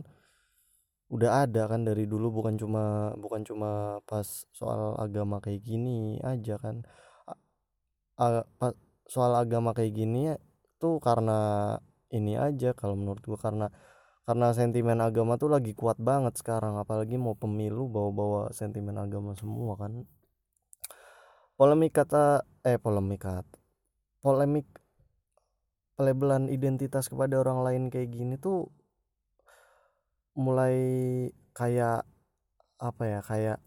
udah 1.08 1.48
ada 1.48 1.72
kan 1.72 1.88
dari 1.88 2.04
dulu 2.04 2.28
bukan 2.42 2.60
cuma 2.60 3.16
bukan 3.16 3.42
cuma 3.48 4.02
pas 4.04 4.28
soal 4.52 5.00
agama 5.00 5.40
kayak 5.40 5.64
gini 5.64 6.20
aja 6.20 6.60
kan. 6.60 6.84
A, 8.18 8.44
a, 8.44 8.68
soal 9.08 9.38
agama 9.38 9.72
kayak 9.78 9.94
gini 9.94 10.34
ya 10.34 10.36
tuh 10.82 10.98
karena 11.00 11.38
ini 12.12 12.34
aja 12.36 12.74
kalau 12.74 12.98
menurut 12.98 13.22
gua 13.24 13.40
karena 13.40 13.68
karena 14.28 14.52
sentimen 14.52 15.00
agama 15.00 15.40
tuh 15.40 15.48
lagi 15.56 15.72
kuat 15.78 15.96
banget 16.02 16.36
sekarang 16.42 16.76
apalagi 16.82 17.16
mau 17.16 17.38
pemilu 17.38 17.88
bawa-bawa 17.88 18.52
sentimen 18.52 18.98
agama 19.00 19.32
semua 19.40 19.80
kan 19.80 20.04
polemik 21.58 21.94
kata 21.98 22.46
eh 22.64 22.78
polemik 22.78 23.26
kata 23.26 23.58
polemik 24.22 24.68
pelabelan 25.98 26.48
identitas 26.54 27.10
kepada 27.10 27.42
orang 27.42 27.66
lain 27.66 27.84
kayak 27.90 28.14
gini 28.14 28.38
tuh 28.38 28.70
mulai 30.38 30.78
kayak 31.58 32.06
apa 32.78 33.04
ya 33.10 33.20
kayak 33.26 33.60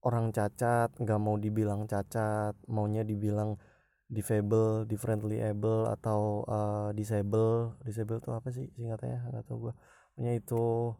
orang 0.00 0.32
cacat 0.32 0.88
nggak 0.96 1.20
mau 1.20 1.36
dibilang 1.36 1.84
cacat 1.84 2.56
maunya 2.64 3.04
dibilang 3.04 3.60
disable 4.08 4.84
differently 4.84 5.40
able 5.40 5.88
atau 5.88 6.44
uh, 6.46 6.88
disable. 6.92 7.76
Disable 7.84 8.20
tuh 8.20 8.36
apa 8.36 8.48
sih 8.52 8.68
singkatnya 8.76 9.26
nggak 9.32 9.44
tahu 9.48 9.70
gue 9.70 9.74
punya 10.14 10.32
itu. 10.36 10.94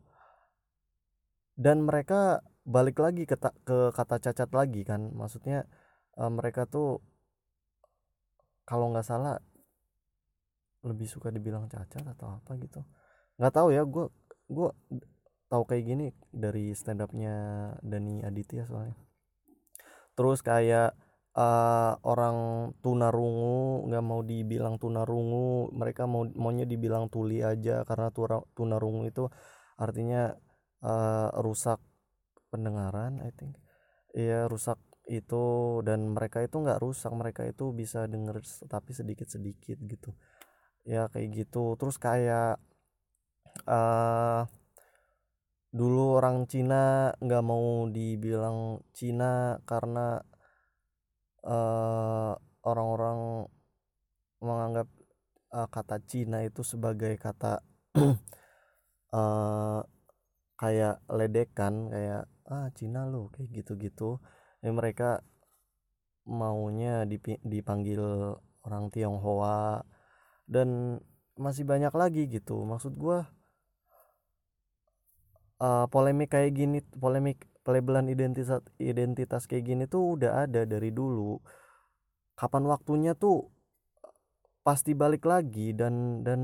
Dan 1.54 1.87
mereka 1.87 2.42
balik 2.66 2.99
lagi 2.99 3.28
ke, 3.28 3.37
ke 3.38 3.78
kata 3.94 4.16
cacat 4.18 4.50
lagi 4.50 4.82
kan? 4.82 5.14
Maksudnya 5.14 5.68
uh, 6.18 6.33
mereka 6.33 6.66
tuh 6.68 7.02
kalau 8.64 8.90
nggak 8.90 9.06
salah 9.06 9.37
lebih 10.85 11.09
suka 11.09 11.33
dibilang 11.33 11.68
cacat 11.68 12.04
atau 12.04 12.40
apa 12.40 12.56
gitu. 12.61 12.85
Nggak 13.40 13.54
tahu 13.56 13.68
ya 13.73 13.83
gue 13.85 14.06
gue 14.52 14.68
tahu 15.49 15.62
kayak 15.64 15.85
gini 15.85 16.06
dari 16.28 16.76
stand 16.76 17.00
upnya 17.00 17.35
Dani 17.80 18.21
Aditya 18.25 18.68
soalnya. 18.68 18.97
Terus 20.14 20.44
kayak 20.44 20.94
uh, 21.35 21.92
orang 22.04 22.71
tunarungu 22.85 23.88
nggak 23.90 24.04
mau 24.04 24.21
dibilang 24.23 24.76
tunarungu 24.78 25.73
mereka 25.75 26.04
mau 26.04 26.25
maunya 26.37 26.68
dibilang 26.68 27.09
tuli 27.11 27.40
aja 27.42 27.83
karena 27.88 28.09
tunarungu 28.54 29.09
itu 29.09 29.28
artinya 29.80 30.37
uh, 30.85 31.28
rusak 31.40 31.80
pendengaran 32.52 33.25
I 33.25 33.33
think. 33.35 33.59
Iya 34.14 34.47
rusak 34.47 34.78
itu 35.08 35.44
dan 35.84 36.12
mereka 36.16 36.40
itu 36.40 36.56
nggak 36.64 36.80
rusak 36.80 37.12
mereka 37.12 37.44
itu 37.44 37.73
bisa 37.76 38.08
denger 38.08 38.40
tapi 38.68 38.90
sedikit 38.96 39.28
sedikit 39.28 39.78
gitu. 39.84 40.11
Ya 40.88 41.08
kayak 41.12 41.28
gitu. 41.44 41.76
Terus 41.80 41.96
kayak 42.00 42.61
uh, 43.68 44.44
dulu 45.75 46.18
orang 46.18 46.46
Cina 46.46 47.11
nggak 47.18 47.44
mau 47.44 47.88
dibilang 47.90 48.80
Cina 48.94 49.58
karena 49.66 50.23
uh, 51.44 52.32
orang-orang 52.64 53.50
menganggap 54.40 54.88
uh, 55.52 55.68
kata 55.68 55.96
Cina 56.06 56.46
itu 56.46 56.62
sebagai 56.62 57.16
kata 57.20 57.61
uh, 59.12 59.80
kayak 60.61 61.02
ledekan 61.11 61.90
kayak 61.90 62.25
ah 62.49 62.68
Cina 62.76 63.08
lo 63.08 63.32
kayak 63.32 63.50
gitu-gitu 63.50 64.20
ya 64.64 64.71
mereka 64.73 65.21
maunya 66.25 67.04
dipanggil 67.44 68.00
orang 68.64 68.88
Tionghoa 68.88 69.85
dan 70.49 70.99
masih 71.37 71.68
banyak 71.68 71.92
lagi 71.92 72.25
gitu. 72.33 72.64
Maksud 72.64 72.97
gua 72.97 73.28
uh, 75.61 75.87
polemik 75.92 76.33
kayak 76.33 76.52
gini 76.56 76.78
polemik 76.97 77.44
pelabelan 77.64 78.09
identitas 78.09 78.61
identitas 78.80 79.44
kayak 79.44 79.64
gini 79.68 79.85
tuh 79.85 80.16
udah 80.16 80.49
ada 80.49 80.64
dari 80.64 80.88
dulu. 80.88 81.40
Kapan 82.35 82.64
waktunya 82.66 83.12
tuh 83.12 83.52
pasti 84.64 84.97
balik 84.97 85.28
lagi 85.28 85.76
dan 85.76 86.25
dan 86.25 86.40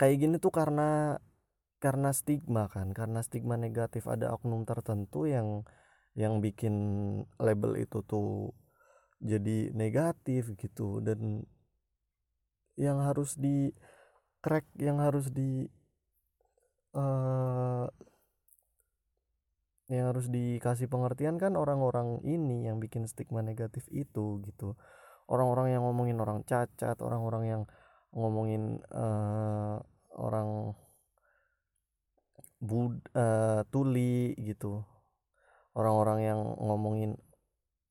kayak 0.00 0.16
gini 0.24 0.36
tuh 0.40 0.52
karena 0.52 1.20
karena 1.84 2.10
stigma 2.16 2.64
kan. 2.72 2.96
Karena 2.96 3.20
stigma 3.20 3.60
negatif 3.60 4.08
ada 4.08 4.32
oknum 4.32 4.64
tertentu 4.64 5.28
yang 5.28 5.68
yang 6.12 6.44
bikin 6.44 6.74
label 7.40 7.80
itu 7.80 8.04
tuh 8.04 8.52
jadi 9.22 9.72
negatif 9.72 10.52
gitu 10.58 11.00
dan 11.00 11.46
yang 12.76 13.00
harus 13.00 13.38
di 13.38 13.70
crack 14.42 14.66
yang 14.76 14.98
harus 14.98 15.30
di 15.30 15.70
uh, 16.96 17.86
yang 19.92 20.08
harus 20.08 20.26
dikasih 20.32 20.88
pengertian 20.88 21.36
kan 21.36 21.52
orang-orang 21.54 22.24
ini 22.24 22.64
yang 22.64 22.80
bikin 22.80 23.04
stigma 23.04 23.44
negatif 23.44 23.84
itu 23.92 24.40
gitu. 24.48 24.74
Orang-orang 25.28 25.76
yang 25.76 25.84
ngomongin 25.84 26.18
orang 26.20 26.44
cacat 26.48 26.96
orang-orang 27.04 27.44
yang 27.46 27.62
ngomongin 28.12 28.80
uh, 28.92 29.80
orang 30.16 30.76
bud 32.60 33.00
uh, 33.16 33.64
tuli 33.72 34.36
gitu 34.38 34.84
orang-orang 35.76 36.18
yang 36.24 36.40
ngomongin 36.60 37.10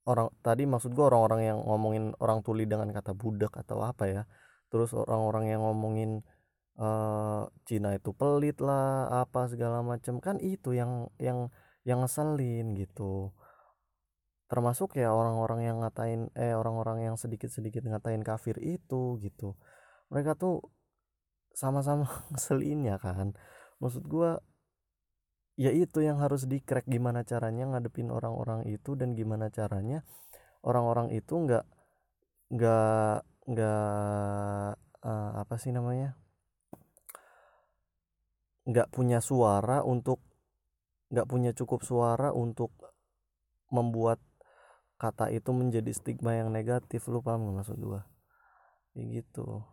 orang 0.06 0.34
tadi 0.42 0.66
maksud 0.66 0.98
gue 0.98 1.06
orang-orang 1.06 1.42
yang 1.46 1.60
ngomongin 1.62 2.04
orang 2.18 2.42
tuli 2.42 2.66
dengan 2.66 2.90
kata 2.90 3.14
budak 3.14 3.54
atau 3.58 3.86
apa 3.86 4.04
ya. 4.10 4.24
Terus 4.72 4.96
orang-orang 4.96 5.52
yang 5.52 5.62
ngomongin 5.62 6.24
uh, 6.80 7.46
Cina 7.68 7.94
itu 7.98 8.16
pelit 8.16 8.58
lah 8.64 9.10
apa 9.26 9.46
segala 9.52 9.84
macam 9.84 10.18
kan 10.24 10.40
itu 10.42 10.74
yang 10.74 11.12
yang 11.22 11.54
yang 11.86 12.02
ngeselin 12.06 12.74
gitu. 12.78 13.34
Termasuk 14.50 15.00
ya 15.00 15.14
orang-orang 15.16 15.64
yang 15.64 15.78
ngatain 15.82 16.28
eh 16.36 16.54
orang-orang 16.58 17.08
yang 17.08 17.16
sedikit-sedikit 17.16 17.86
ngatain 17.88 18.22
kafir 18.26 18.58
itu 18.60 19.18
gitu. 19.22 19.56
Mereka 20.12 20.36
tuh 20.36 20.66
sama-sama 21.56 22.08
ngeselin 22.34 22.88
ya 22.88 22.98
kan. 23.00 23.34
Maksud 23.82 24.06
gua 24.08 24.42
ya 25.60 25.72
itu 25.74 26.00
yang 26.04 26.18
harus 26.24 26.48
di 26.48 26.64
crack 26.64 26.88
gimana 26.88 27.28
caranya 27.28 27.68
ngadepin 27.68 28.10
orang-orang 28.10 28.68
itu 28.72 28.96
dan 28.96 29.14
gimana 29.14 29.52
caranya 29.52 30.04
orang-orang 30.62 31.14
itu 31.14 31.34
nggak 31.34 31.66
nggak 32.52 33.18
nggak 33.50 34.74
uh, 35.02 35.32
apa 35.42 35.56
sih 35.58 35.74
namanya? 35.74 36.14
Nggak 38.68 38.94
punya 38.94 39.20
suara 39.20 39.82
untuk 39.82 40.22
nggak 41.12 41.28
punya 41.28 41.52
cukup 41.52 41.82
suara 41.84 42.32
untuk 42.32 42.72
membuat 43.74 44.22
kata 45.02 45.34
itu 45.34 45.50
menjadi 45.50 45.90
stigma 45.92 46.38
yang 46.38 46.54
negatif 46.54 47.10
lu 47.10 47.26
paham 47.26 47.50
gak 47.50 47.66
maksud 47.66 47.78
gua? 47.82 48.06
Kayak 48.94 49.08
gitu. 49.24 49.66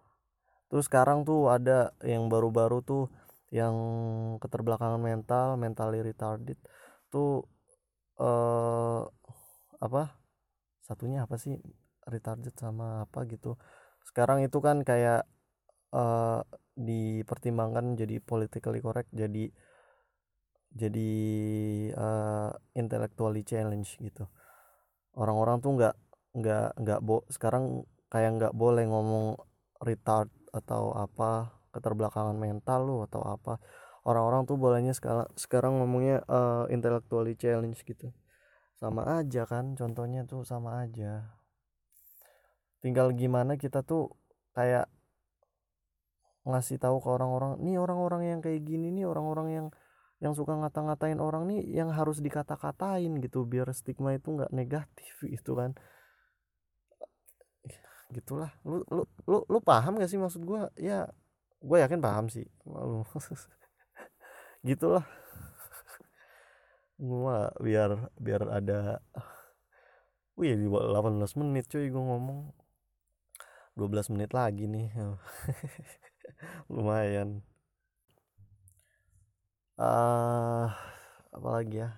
Terus 0.72 0.88
sekarang 0.88 1.28
tuh 1.28 1.52
ada 1.52 1.92
yang 2.00 2.32
baru-baru 2.32 2.80
tuh 2.80 3.12
yang 3.48 3.76
keterbelakangan 4.42 5.00
mental 5.00 5.56
mentally 5.56 6.04
retarded 6.04 6.58
tuh 7.08 7.48
eh 8.20 9.02
apa 9.78 10.02
satunya 10.84 11.24
apa 11.24 11.36
sih 11.40 11.54
retarded 12.08 12.54
sama 12.56 13.04
apa 13.06 13.24
gitu. 13.28 13.56
Sekarang 14.08 14.40
itu 14.44 14.58
kan 14.64 14.82
kayak 14.82 15.28
uh, 15.92 16.40
dipertimbangkan 16.78 17.98
jadi 18.00 18.20
politically 18.22 18.80
correct 18.80 19.10
jadi 19.12 19.52
jadi 20.72 21.10
uh, 21.96 22.50
intellectually 22.76 23.42
challenge 23.44 23.96
gitu. 24.00 24.28
Orang-orang 25.16 25.60
tuh 25.64 25.72
nggak 25.76 25.94
nggak 26.38 26.68
nggak 26.80 27.00
bo 27.02 27.24
sekarang 27.32 27.84
kayak 28.12 28.36
nggak 28.36 28.54
boleh 28.56 28.84
ngomong 28.88 29.36
retard 29.80 30.28
atau 30.52 30.92
apa 30.96 31.57
keterbelakangan 31.74 32.36
mental 32.36 32.80
lu 32.88 32.96
atau 33.04 33.22
apa. 33.24 33.60
Orang-orang 34.08 34.48
tuh 34.48 34.56
bolehnya 34.56 34.96
sekarang 34.96 35.28
sekarang 35.36 35.82
ngomongnya 35.82 36.24
uh, 36.30 36.64
intellectually 36.72 37.36
challenge 37.36 37.84
gitu. 37.84 38.14
Sama 38.78 39.04
aja 39.20 39.42
kan 39.44 39.74
contohnya 39.74 40.24
tuh 40.24 40.46
sama 40.46 40.86
aja. 40.86 41.34
Tinggal 42.78 43.10
gimana 43.12 43.58
kita 43.58 43.82
tuh 43.82 44.14
kayak 44.54 44.86
ngasih 46.48 46.80
tahu 46.80 47.02
ke 47.04 47.08
orang-orang 47.12 47.60
nih 47.60 47.76
orang-orang 47.76 48.22
yang 48.24 48.40
kayak 48.40 48.64
gini 48.64 48.88
nih 48.94 49.04
orang-orang 49.04 49.48
yang 49.52 49.66
yang 50.18 50.34
suka 50.34 50.56
ngata-ngatain 50.56 51.20
orang 51.22 51.46
nih 51.46 51.62
yang 51.68 51.90
harus 51.94 52.18
dikata-katain 52.22 53.18
gitu. 53.22 53.46
Biar 53.46 53.70
stigma 53.74 54.14
itu 54.14 54.34
nggak 54.34 54.50
negatif 54.54 55.14
gitu 55.34 55.58
kan. 55.58 55.74
Gitulah. 58.14 58.50
Lu 58.64 58.82
lu 58.88 59.04
lu 59.26 59.38
lu 59.46 59.58
paham 59.60 60.00
gak 60.00 60.10
sih 60.10 60.16
maksud 60.16 60.42
gue 60.42 60.60
ya 60.80 61.06
gue 61.58 61.76
yakin 61.82 62.00
paham 62.02 62.26
sih 62.30 62.46
lu 62.66 63.02
gitulah. 64.68 65.06
Gue 66.98 67.38
biar 67.62 68.10
biar 68.18 68.42
ada 68.58 68.98
wih 70.38 70.54
di 70.54 70.66
18 70.66 71.38
menit 71.40 71.64
cuy 71.70 71.86
gue 71.90 72.04
ngomong. 72.10 72.40
12 73.78 74.10
menit 74.14 74.30
lagi 74.34 74.66
nih. 74.66 74.90
Lumayan. 76.74 77.42
Uh, 79.78 80.66
apa 81.30 81.48
lagi 81.54 81.86
ya? 81.86 81.90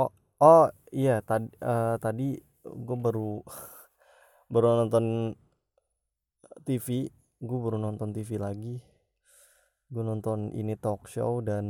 Oh 0.00 0.10
oh 0.40 0.64
iya 0.96 1.20
tadi 1.20 1.52
uh, 1.60 2.00
tadi 2.00 2.40
gue 2.64 2.96
baru 3.04 3.44
baru 4.52 4.84
nonton 4.84 5.36
TV 6.64 7.08
gue 7.44 7.58
baru 7.60 7.76
nonton 7.76 8.16
TV 8.16 8.40
lagi. 8.40 8.80
Gue 9.92 10.02
nonton 10.02 10.50
ini 10.56 10.74
talk 10.80 11.06
show 11.06 11.44
dan 11.44 11.66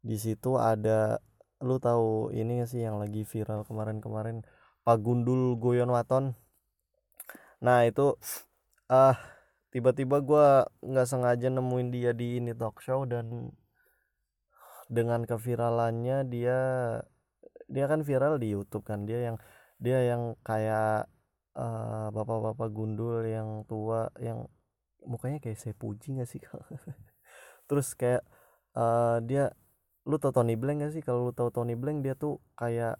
di 0.00 0.16
situ 0.16 0.56
ada 0.56 1.20
lu 1.60 1.76
tahu 1.76 2.32
ini 2.32 2.64
gak 2.64 2.70
sih 2.72 2.80
yang 2.80 2.96
lagi 3.02 3.26
viral 3.26 3.66
kemarin-kemarin? 3.66 4.46
Pak 4.80 4.96
Gundul 5.04 5.60
Goyon 5.60 5.92
Waton 5.92 6.32
nah 7.60 7.84
itu 7.84 8.16
ah 8.88 9.12
uh, 9.12 9.16
tiba-tiba 9.68 10.24
gue 10.24 10.46
nggak 10.80 11.04
sengaja 11.04 11.52
nemuin 11.52 11.92
dia 11.92 12.10
di 12.16 12.40
ini 12.40 12.56
talk 12.56 12.80
show 12.80 13.04
dan 13.04 13.52
dengan 14.90 15.22
keviralannya 15.28 16.26
dia 16.26 16.58
dia 17.70 17.86
kan 17.86 18.02
viral 18.02 18.42
di 18.42 18.50
YouTube 18.50 18.82
kan. 18.82 19.06
Dia 19.06 19.30
yang 19.30 19.36
dia 19.78 20.02
yang 20.02 20.34
kayak 20.42 21.06
uh, 21.56 22.08
bapak-bapak 22.14 22.68
gundul 22.70 23.22
yang 23.26 23.64
tua 23.66 24.10
yang 24.18 24.46
mukanya 25.06 25.40
kayak 25.40 25.56
saya 25.56 25.72
puji 25.72 26.20
gak 26.20 26.28
sih 26.28 26.42
terus 27.68 27.96
kayak 27.96 28.22
uh, 28.76 29.18
dia 29.24 29.54
lu 30.08 30.16
tau 30.16 30.32
Tony 30.32 30.56
Blank 30.56 30.78
gak 30.86 30.92
sih? 30.96 31.02
Kalau 31.04 31.28
lu 31.28 31.32
tau 31.36 31.52
Tony 31.52 31.76
Blank 31.76 32.02
dia 32.04 32.14
tuh 32.16 32.40
kayak 32.56 32.96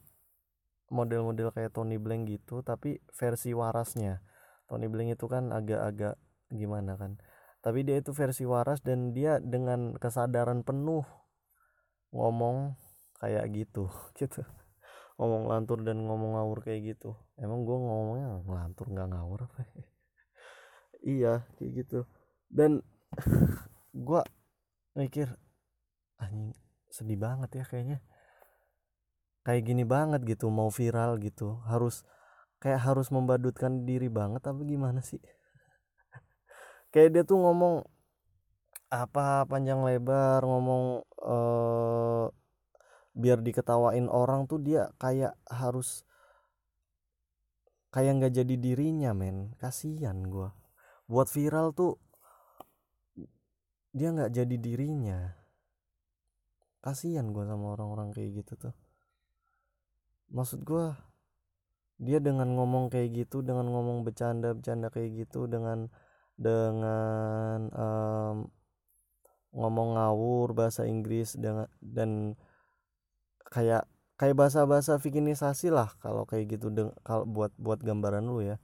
model-model 0.91 1.55
kayak 1.55 1.73
Tony 1.73 1.97
Blank 1.97 2.29
gitu 2.29 2.61
tapi 2.61 3.01
versi 3.15 3.57
warasnya. 3.57 4.21
Tony 4.69 4.87
Blank 4.87 5.19
itu 5.19 5.27
kan 5.27 5.51
agak-agak 5.51 6.15
gimana 6.53 6.95
kan. 6.95 7.19
Tapi 7.61 7.85
dia 7.85 8.01
itu 8.01 8.17
versi 8.17 8.49
waras 8.49 8.81
dan 8.81 9.13
dia 9.13 9.37
dengan 9.43 9.97
kesadaran 10.01 10.65
penuh 10.65 11.05
ngomong 12.11 12.75
kayak 13.21 13.53
gitu 13.53 13.87
gitu 14.19 14.43
ngomong 15.21 15.53
lantur 15.53 15.85
dan 15.85 16.01
ngomong 16.01 16.41
ngawur 16.41 16.65
kayak 16.65 16.97
gitu. 16.97 17.13
Emang 17.37 17.69
gue 17.69 17.77
ngomongnya 17.77 18.41
ngelantur 18.41 18.89
nggak 18.89 19.09
ngawur 19.13 19.45
apa 19.45 19.69
iya 21.05 21.45
kayak 21.61 21.85
gitu. 21.85 22.09
Dan 22.49 22.81
gue 24.09 24.21
mikir 24.97 25.29
anjing 26.17 26.57
sedih 26.89 27.21
banget 27.21 27.61
ya 27.61 27.65
kayaknya. 27.69 28.01
Kayak 29.45 29.63
gini 29.69 29.85
banget 29.85 30.25
gitu 30.25 30.49
mau 30.49 30.73
viral 30.73 31.21
gitu. 31.21 31.61
Harus 31.69 32.01
kayak 32.57 32.81
harus 32.81 33.13
membadutkan 33.13 33.85
diri 33.85 34.09
banget 34.09 34.41
apa 34.49 34.61
gimana 34.65 35.05
sih? 35.05 35.21
Kayak 36.97 37.09
dia 37.13 37.23
tuh 37.29 37.45
ngomong 37.45 37.85
apa 38.91 39.47
panjang 39.47 39.85
lebar 39.87 40.43
ngomong 40.43 41.07
uh, 41.23 42.27
biar 43.15 43.43
diketawain 43.43 44.07
orang 44.07 44.47
tuh 44.47 44.63
dia 44.63 44.95
kayak 45.03 45.35
harus 45.51 46.07
kayak 47.91 48.23
nggak 48.23 48.35
jadi 48.43 48.55
dirinya 48.57 49.11
men. 49.13 49.55
Kasihan 49.59 50.17
gua. 50.31 50.55
Buat 51.11 51.29
viral 51.31 51.75
tuh 51.75 51.99
dia 53.91 54.15
nggak 54.15 54.31
jadi 54.31 54.57
dirinya. 54.57 55.35
Kasihan 56.81 57.35
gua 57.35 57.45
sama 57.51 57.75
orang-orang 57.75 58.15
kayak 58.15 58.47
gitu 58.47 58.71
tuh. 58.71 58.75
Maksud 60.31 60.63
gua 60.63 60.95
dia 62.01 62.17
dengan 62.17 62.49
ngomong 62.57 62.89
kayak 62.89 63.13
gitu 63.13 63.45
dengan 63.45 63.69
ngomong 63.69 64.09
bercanda-bercanda 64.09 64.89
kayak 64.89 65.29
gitu 65.29 65.45
dengan 65.45 65.93
dengan 66.41 67.69
um, 67.77 68.49
ngomong 69.53 70.01
ngawur 70.01 70.57
bahasa 70.57 70.89
Inggris 70.89 71.37
dengan 71.37 71.69
dan 71.85 72.39
kayak 73.51 73.85
kayak 74.21 74.37
bahasa-bahasa 74.37 75.01
fikinisasi 75.01 75.73
lah 75.73 75.91
kalau 75.99 76.29
kayak 76.29 76.57
gitu 76.57 76.71
kalau 77.03 77.25
buat 77.27 77.53
buat 77.59 77.81
gambaran 77.83 78.25
lu 78.25 78.47
ya. 78.47 78.57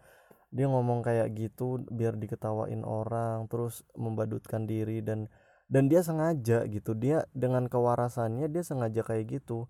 Dia 0.54 0.70
ngomong 0.70 1.02
kayak 1.04 1.34
gitu 1.36 1.84
biar 1.90 2.16
diketawain 2.16 2.86
orang 2.86 3.50
terus 3.50 3.82
membadutkan 3.98 4.64
diri 4.64 5.02
dan 5.02 5.28
dan 5.66 5.90
dia 5.90 6.00
sengaja 6.06 6.64
gitu. 6.70 6.94
Dia 6.94 7.26
dengan 7.34 7.66
kewarasannya 7.66 8.46
dia 8.48 8.62
sengaja 8.62 9.02
kayak 9.02 9.42
gitu. 9.42 9.66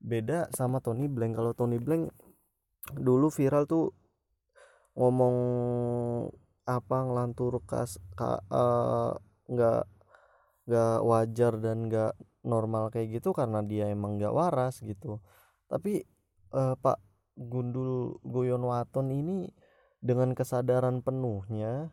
Beda 0.00 0.48
sama 0.54 0.80
Tony 0.80 1.10
Blank. 1.10 1.36
Kalau 1.36 1.52
Tony 1.52 1.76
Blank 1.82 2.14
dulu 2.96 3.28
viral 3.28 3.68
tuh 3.68 3.92
ngomong 4.96 5.36
apa 6.68 6.96
ngelantur 7.02 7.62
kas 7.66 7.98
ka, 8.14 8.40
uh, 8.52 9.18
nggak 9.50 9.82
nggak 10.70 10.98
wajar 11.02 11.52
dan 11.58 11.90
nggak 11.90 12.14
normal 12.40 12.88
kayak 12.88 13.20
gitu 13.20 13.36
karena 13.36 13.60
dia 13.60 13.88
emang 13.92 14.16
nggak 14.16 14.32
waras 14.32 14.80
gitu. 14.80 15.20
Tapi 15.68 16.04
uh, 16.56 16.74
Pak 16.76 16.98
Gundul 17.36 18.20
Goyon 18.24 18.64
Waton 18.64 19.12
ini 19.12 19.48
dengan 20.00 20.32
kesadaran 20.32 21.04
penuhnya 21.04 21.92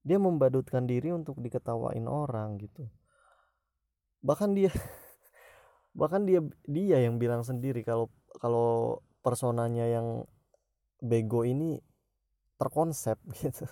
dia 0.00 0.16
membadutkan 0.16 0.88
diri 0.88 1.12
untuk 1.12 1.36
diketawain 1.42 2.06
orang 2.08 2.56
gitu. 2.62 2.88
Bahkan 4.24 4.56
dia 4.56 4.70
bahkan 6.00 6.24
dia 6.24 6.40
dia 6.64 7.02
yang 7.02 7.18
bilang 7.18 7.42
sendiri 7.42 7.82
kalau 7.82 8.08
kalau 8.38 9.02
personanya 9.20 9.90
yang 9.90 10.24
bego 11.02 11.44
ini 11.44 11.82
terkonsep 12.56 13.18
gitu. 13.42 13.66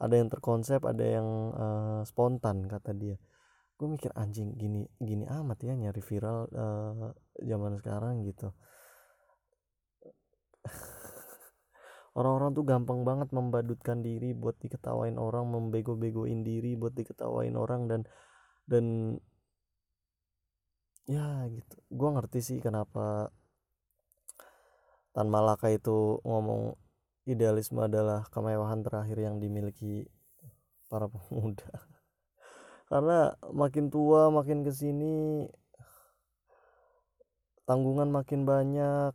Ada 0.00 0.18
yang 0.18 0.28
terkonsep 0.32 0.82
ada 0.82 1.04
yang 1.04 1.28
uh, 1.54 2.00
spontan 2.02 2.66
kata 2.66 2.90
dia 2.96 3.16
gue 3.74 3.88
mikir 3.90 4.14
anjing 4.14 4.54
gini 4.54 4.86
gini 5.02 5.26
amat 5.26 5.58
ya 5.66 5.74
nyari 5.74 5.98
viral 5.98 6.46
uh, 6.54 7.10
zaman 7.42 7.74
sekarang 7.82 8.22
gitu. 8.26 8.54
Orang-orang 12.18 12.54
tuh 12.54 12.62
gampang 12.62 13.02
banget 13.02 13.34
membadutkan 13.34 13.98
diri 13.98 14.30
buat 14.38 14.54
diketawain 14.62 15.18
orang 15.18 15.50
membego-begoin 15.50 16.46
diri 16.46 16.78
buat 16.78 16.94
diketawain 16.94 17.58
orang 17.58 17.90
dan 17.90 18.00
dan 18.70 19.18
ya 21.10 21.44
gitu. 21.50 21.76
Gue 21.90 22.08
ngerti 22.14 22.40
sih 22.40 22.58
kenapa 22.62 23.34
Tan 25.14 25.30
Malaka 25.30 25.70
itu 25.70 26.18
ngomong 26.26 26.74
idealisme 27.24 27.86
adalah 27.86 28.26
kemewahan 28.34 28.82
terakhir 28.82 29.18
yang 29.18 29.38
dimiliki 29.38 30.10
para 30.90 31.06
pemuda 31.08 31.70
karena 32.90 33.32
makin 33.52 33.88
tua 33.88 34.28
makin 34.28 34.66
ke 34.66 34.72
sini 34.72 35.48
tanggungan 37.68 38.10
makin 38.12 38.44
banyak. 38.44 39.14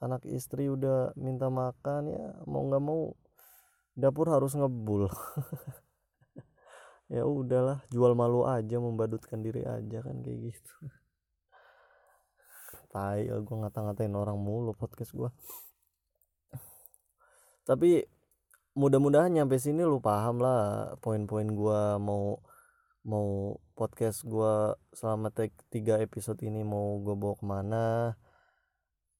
Anak 0.00 0.24
istri 0.24 0.72
udah 0.72 1.12
minta 1.20 1.52
makan 1.52 2.08
ya 2.08 2.32
mau 2.48 2.64
nggak 2.64 2.82
mau 2.82 3.12
dapur 3.94 4.30
harus 4.30 4.54
ngebul. 4.56 5.10
Ya 7.10 7.26
udahlah 7.26 7.82
jual 7.90 8.14
malu 8.14 8.46
aja 8.46 8.78
membadutkan 8.78 9.42
diri 9.42 9.66
aja 9.66 9.98
kan 9.98 10.22
kayak 10.22 10.54
gitu. 10.54 10.74
Tai 12.94 13.26
gue 13.26 13.56
ngata-ngatain 13.66 14.14
orang 14.14 14.38
mulu 14.38 14.78
podcast 14.78 15.10
gue 15.18 15.26
tapi 17.70 18.02
mudah-mudahan 18.78 19.34
nyampe 19.34 19.58
sini 19.58 19.82
lu 19.82 19.98
paham 19.98 20.38
lah 20.38 20.94
poin-poin 21.02 21.48
gua 21.50 21.98
mau 21.98 22.38
mau 23.02 23.58
podcast 23.74 24.22
gua 24.22 24.78
selama 24.94 25.34
tiga 25.74 25.98
episode 25.98 26.38
ini 26.46 26.62
mau 26.62 26.98
gua 27.02 27.14
bawa 27.18 27.34
ke 27.34 27.44
mana 27.46 27.84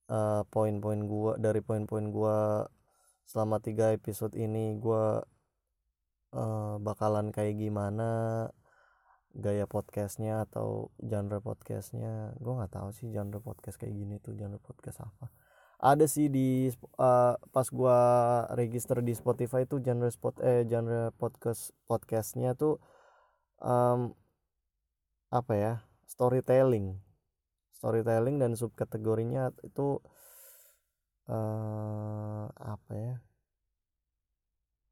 uh, 0.06 0.42
poin-poin 0.54 1.00
gua 1.10 1.32
dari 1.40 1.60
poin-poin 1.64 2.06
gua 2.14 2.68
selama 3.26 3.58
tiga 3.58 3.90
episode 3.90 4.38
ini 4.38 4.78
gua 4.78 5.22
uh, 6.34 6.76
bakalan 6.78 7.34
kayak 7.34 7.58
gimana 7.58 8.50
gaya 9.34 9.66
podcastnya 9.70 10.42
atau 10.42 10.90
genre 10.98 11.38
podcastnya. 11.38 12.34
Gue 12.42 12.52
nggak 12.58 12.74
tahu 12.74 12.90
sih 12.90 13.06
genre 13.14 13.38
podcast 13.38 13.78
kayak 13.78 13.94
gini 13.94 14.18
tuh 14.18 14.34
genre 14.34 14.58
podcast 14.58 15.06
apa 15.06 15.30
ada 15.80 16.04
sih 16.04 16.28
di 16.28 16.68
uh, 17.00 17.34
pas 17.54 17.68
gua 17.72 17.98
register 18.52 19.00
di 19.00 19.16
Spotify 19.16 19.64
itu 19.64 19.80
genre 19.80 20.12
spot 20.12 20.36
eh 20.44 20.68
genre 20.68 21.08
podcast 21.16 21.72
podcastnya 21.88 22.52
tuh 22.52 22.76
um, 23.64 24.12
apa 25.32 25.52
ya 25.56 25.72
storytelling. 26.04 27.00
Storytelling 27.80 28.36
dan 28.36 28.52
subkategorinya 28.60 29.56
itu 29.64 30.04
uh, 31.32 32.44
apa 32.52 32.92
ya? 32.92 33.16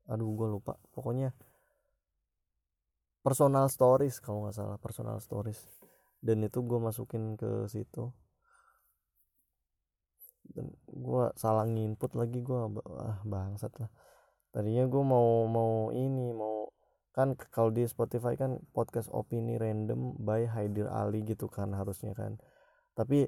Aduh 0.09 0.33
gue 0.33 0.49
lupa. 0.49 0.81
Pokoknya 0.95 1.37
personal 3.21 3.69
stories 3.69 4.25
kalau 4.25 4.49
nggak 4.49 4.57
salah 4.57 4.79
personal 4.81 5.21
stories. 5.21 5.61
Dan 6.25 6.41
itu 6.49 6.65
gue 6.65 6.81
masukin 6.81 7.37
ke 7.37 7.69
situ 7.69 8.09
dan 10.53 10.73
gue 10.89 11.25
salah 11.37 11.65
nginput 11.69 12.17
lagi 12.17 12.41
gue 12.41 12.61
ah 12.99 13.21
bangsat 13.25 13.73
lah. 13.81 13.91
Tadinya 14.53 14.89
gue 14.89 15.03
mau 15.05 15.45
mau 15.49 15.73
ini 15.93 16.33
mau 16.33 16.69
kan 17.13 17.35
kalau 17.51 17.75
di 17.75 17.83
Spotify 17.89 18.39
kan 18.39 18.63
podcast 18.71 19.11
opini 19.11 19.59
random 19.59 20.15
by 20.23 20.47
Haidir 20.47 20.87
Ali 20.87 21.27
gitu 21.27 21.51
kan 21.51 21.75
harusnya 21.75 22.15
kan. 22.15 22.39
Tapi 22.95 23.27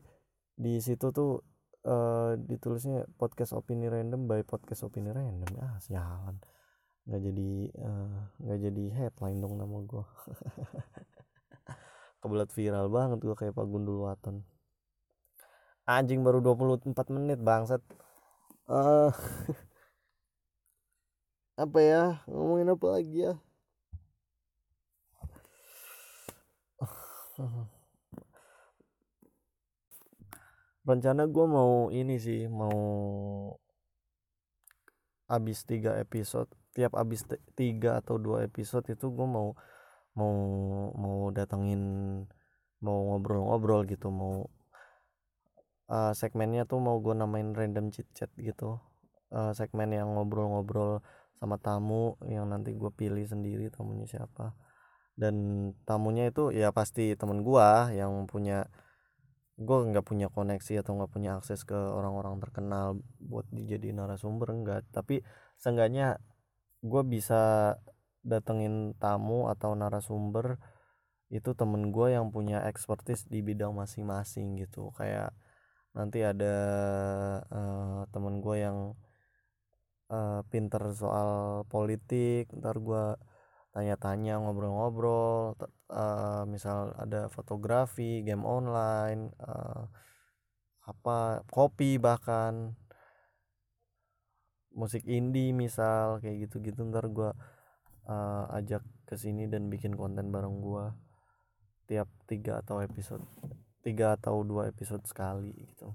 di 0.55 0.79
situ 0.79 1.11
tuh 1.11 1.43
uh, 1.87 2.39
ditulisnya 2.39 3.07
podcast 3.19 3.57
opini 3.57 3.91
random 3.91 4.31
by 4.31 4.47
podcast 4.47 4.87
opini 4.87 5.11
random. 5.11 5.51
Ah 5.61 5.77
sialan. 5.83 6.39
Nggak 7.09 7.21
jadi 7.33 7.51
eh, 7.75 8.17
nggak 8.45 8.59
uh, 8.59 8.63
jadi 8.71 8.85
headline 8.95 9.39
dong 9.43 9.59
nama 9.59 9.77
gue 9.83 10.05
kebelat 12.21 12.53
viral 12.53 12.87
banget 12.93 13.19
gue 13.25 13.35
kayak 13.35 13.57
Pak 13.57 13.67
Gundul 13.67 14.05
Waton 14.05 14.45
anjing 15.91 16.23
baru 16.23 16.39
24 16.39 16.95
menit 17.11 17.43
bangsat. 17.43 17.83
Uh, 18.71 19.11
apa 21.63 21.79
ya? 21.83 22.23
Ngomongin 22.31 22.71
apa 22.71 22.87
lagi 22.95 23.27
ya? 23.27 23.35
Rencana 30.87 31.27
gue 31.27 31.47
mau 31.47 31.91
ini 31.91 32.19
sih 32.19 32.49
mau 32.51 32.75
abis 35.31 35.63
tiga 35.63 35.95
episode 36.03 36.51
tiap 36.75 36.99
abis 36.99 37.23
tiga 37.55 38.03
atau 38.03 38.19
dua 38.19 38.43
episode 38.43 38.83
itu 38.91 39.07
gue 39.15 39.27
mau 39.27 39.55
mau 40.19 40.35
mau 40.99 41.31
datengin 41.31 41.83
mau 42.83 43.15
ngobrol-ngobrol 43.15 43.87
gitu 43.87 44.11
mau 44.11 44.51
uh, 45.91 46.13
segmennya 46.15 46.65
tuh 46.71 46.79
mau 46.79 46.97
gue 47.03 47.13
namain 47.19 47.51
random 47.53 47.91
chit 47.91 48.07
chat 48.15 48.31
gitu. 48.39 48.79
Uh, 49.31 49.55
segmen 49.55 49.91
yang 49.95 50.15
ngobrol-ngobrol 50.15 51.03
sama 51.39 51.57
tamu 51.59 52.19
yang 52.27 52.51
nanti 52.51 52.75
gue 52.75 52.91
pilih 52.95 53.27
sendiri 53.27 53.69
tamunya 53.75 54.07
siapa. 54.07 54.55
Dan 55.21 55.37
tamunya 55.85 56.33
itu 56.33 56.49
ya 56.49 56.73
pasti 56.73 57.13
temen 57.13 57.45
gua 57.45 57.93
yang 57.93 58.25
punya 58.25 58.65
gua 59.61 59.85
nggak 59.85 60.07
punya 60.09 60.33
koneksi 60.33 60.81
atau 60.81 60.97
nggak 60.97 61.13
punya 61.13 61.31
akses 61.37 61.69
ke 61.69 61.77
orang-orang 61.77 62.41
terkenal 62.41 62.97
buat 63.21 63.45
dijadiin 63.53 64.01
narasumber 64.01 64.49
enggak 64.57 64.89
tapi 64.89 65.21
seenggaknya 65.61 66.17
gua 66.81 67.05
bisa 67.05 67.77
datengin 68.25 68.97
tamu 68.97 69.53
atau 69.53 69.77
narasumber 69.77 70.57
itu 71.29 71.53
temen 71.53 71.93
gua 71.93 72.17
yang 72.17 72.33
punya 72.33 72.65
expertise 72.65 73.29
di 73.29 73.45
bidang 73.45 73.77
masing-masing 73.77 74.57
gitu. 74.57 74.89
Kayak 74.97 75.37
nanti 75.91 76.23
ada 76.23 76.57
uh, 77.51 78.01
temen 78.15 78.39
gua 78.39 78.57
yang 78.59 78.79
uh, 80.11 80.41
pinter 80.51 80.83
soal 80.95 81.63
politik 81.67 82.51
ntar 82.55 82.79
gua 82.79 83.19
tanya-tanya 83.71 84.43
ngobrol-ngobrol 84.43 85.55
uh, 85.91 86.43
misal 86.47 86.95
ada 86.99 87.31
fotografi 87.31 88.23
game 88.27 88.43
online 88.43 89.31
uh, 89.43 89.87
apa 90.87 91.47
kopi 91.47 91.99
bahkan 92.03 92.75
musik 94.75 95.07
indie 95.07 95.55
misal 95.55 96.19
kayak 96.23 96.51
gitu-gitu 96.51 96.83
ntar 96.91 97.07
gua 97.11 97.31
uh, 98.07 98.47
ajak 98.59 98.83
ke 99.07 99.15
sini 99.19 99.51
dan 99.51 99.67
bikin 99.71 99.95
konten 99.95 100.31
bareng 100.35 100.59
gua 100.63 100.95
tiap 101.91 102.07
tiga 102.31 102.63
atau 102.63 102.79
episode 102.79 103.23
tiga 103.81 104.17
atau 104.17 104.45
dua 104.45 104.69
episode 104.69 105.05
sekali 105.09 105.53
gitu. 105.57 105.93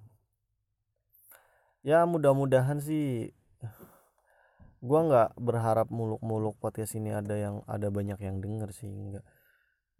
Ya 1.85 2.01
mudah-mudahan 2.09 2.81
sih 2.81 3.29
gua 4.87 4.99
nggak 5.05 5.29
berharap 5.37 5.87
muluk-muluk 5.93 6.57
podcast 6.57 6.97
ini 6.97 7.13
ada 7.13 7.37
yang 7.37 7.61
ada 7.69 7.93
banyak 7.93 8.17
yang 8.21 8.41
denger 8.41 8.73
sih 8.73 8.89
nggak. 8.89 9.25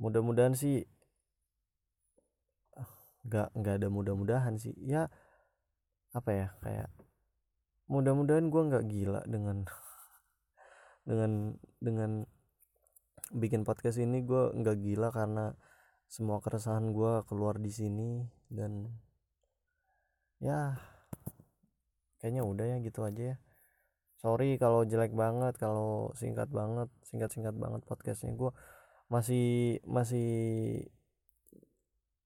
Mudah-mudahan 0.02 0.58
sih 0.58 0.82
nggak 3.30 3.54
nggak 3.54 3.76
ada 3.82 3.88
mudah-mudahan 3.94 4.58
sih. 4.58 4.74
Ya 4.82 5.14
apa 6.16 6.32
ya 6.34 6.48
kayak 6.66 6.90
mudah-mudahan 7.86 8.50
gua 8.50 8.62
nggak 8.66 8.86
gila 8.90 9.22
dengan 9.30 9.70
dengan 11.10 11.54
dengan 11.78 12.12
bikin 13.30 13.62
podcast 13.62 14.02
ini 14.02 14.26
gua 14.26 14.50
nggak 14.58 14.78
gila 14.82 15.14
karena 15.14 15.54
semua 16.10 16.40
keresahan 16.40 16.94
gua 16.96 17.26
keluar 17.28 17.58
di 17.60 17.72
sini 17.74 18.24
dan 18.48 18.88
ya 20.40 20.78
kayaknya 22.20 22.42
udah 22.42 22.66
ya 22.66 22.78
gitu 22.82 23.06
aja 23.06 23.24
ya. 23.34 23.38
Sorry 24.26 24.58
kalau 24.58 24.82
jelek 24.90 25.14
banget 25.14 25.54
kalau 25.62 26.10
singkat 26.18 26.50
banget 26.50 26.90
singkat 27.06 27.30
singkat 27.30 27.54
banget 27.54 27.86
podcastnya. 27.86 28.34
Gue 28.34 28.50
masih 29.06 29.78
masih 29.86 30.30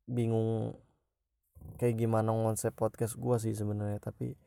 bingung 0.07 0.79
kayak 1.75 1.99
gimana 1.99 2.31
konsep 2.31 2.71
podcast 2.71 3.19
gue 3.19 3.35
sih 3.43 3.51
sebenarnya 3.51 3.99
tapi 3.99 4.39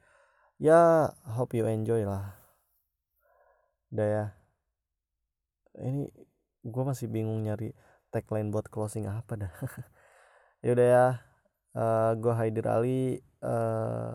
ya 0.57 1.13
hope 1.37 1.53
you 1.53 1.69
enjoy 1.69 2.09
lah. 2.09 2.33
Udah 3.93 4.09
ya. 4.09 4.25
Ini 5.77 6.09
gue 6.65 6.85
masih 6.89 7.13
bingung 7.13 7.45
nyari 7.45 7.77
tagline 8.13 8.53
buat 8.53 8.69
closing 8.69 9.09
apa 9.09 9.49
dah 9.49 9.53
yaudah 10.65 10.87
ya 10.87 11.07
uh, 11.75 11.81
eh, 11.81 12.11
gue 12.21 12.33
Haidir 12.37 12.67
Ali 12.69 13.19
uh, 13.41 14.15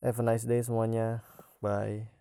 Have 0.00 0.16
a 0.16 0.22
nice 0.24 0.48
day 0.48 0.64
semuanya. 0.64 1.20
Bye. 1.60 2.19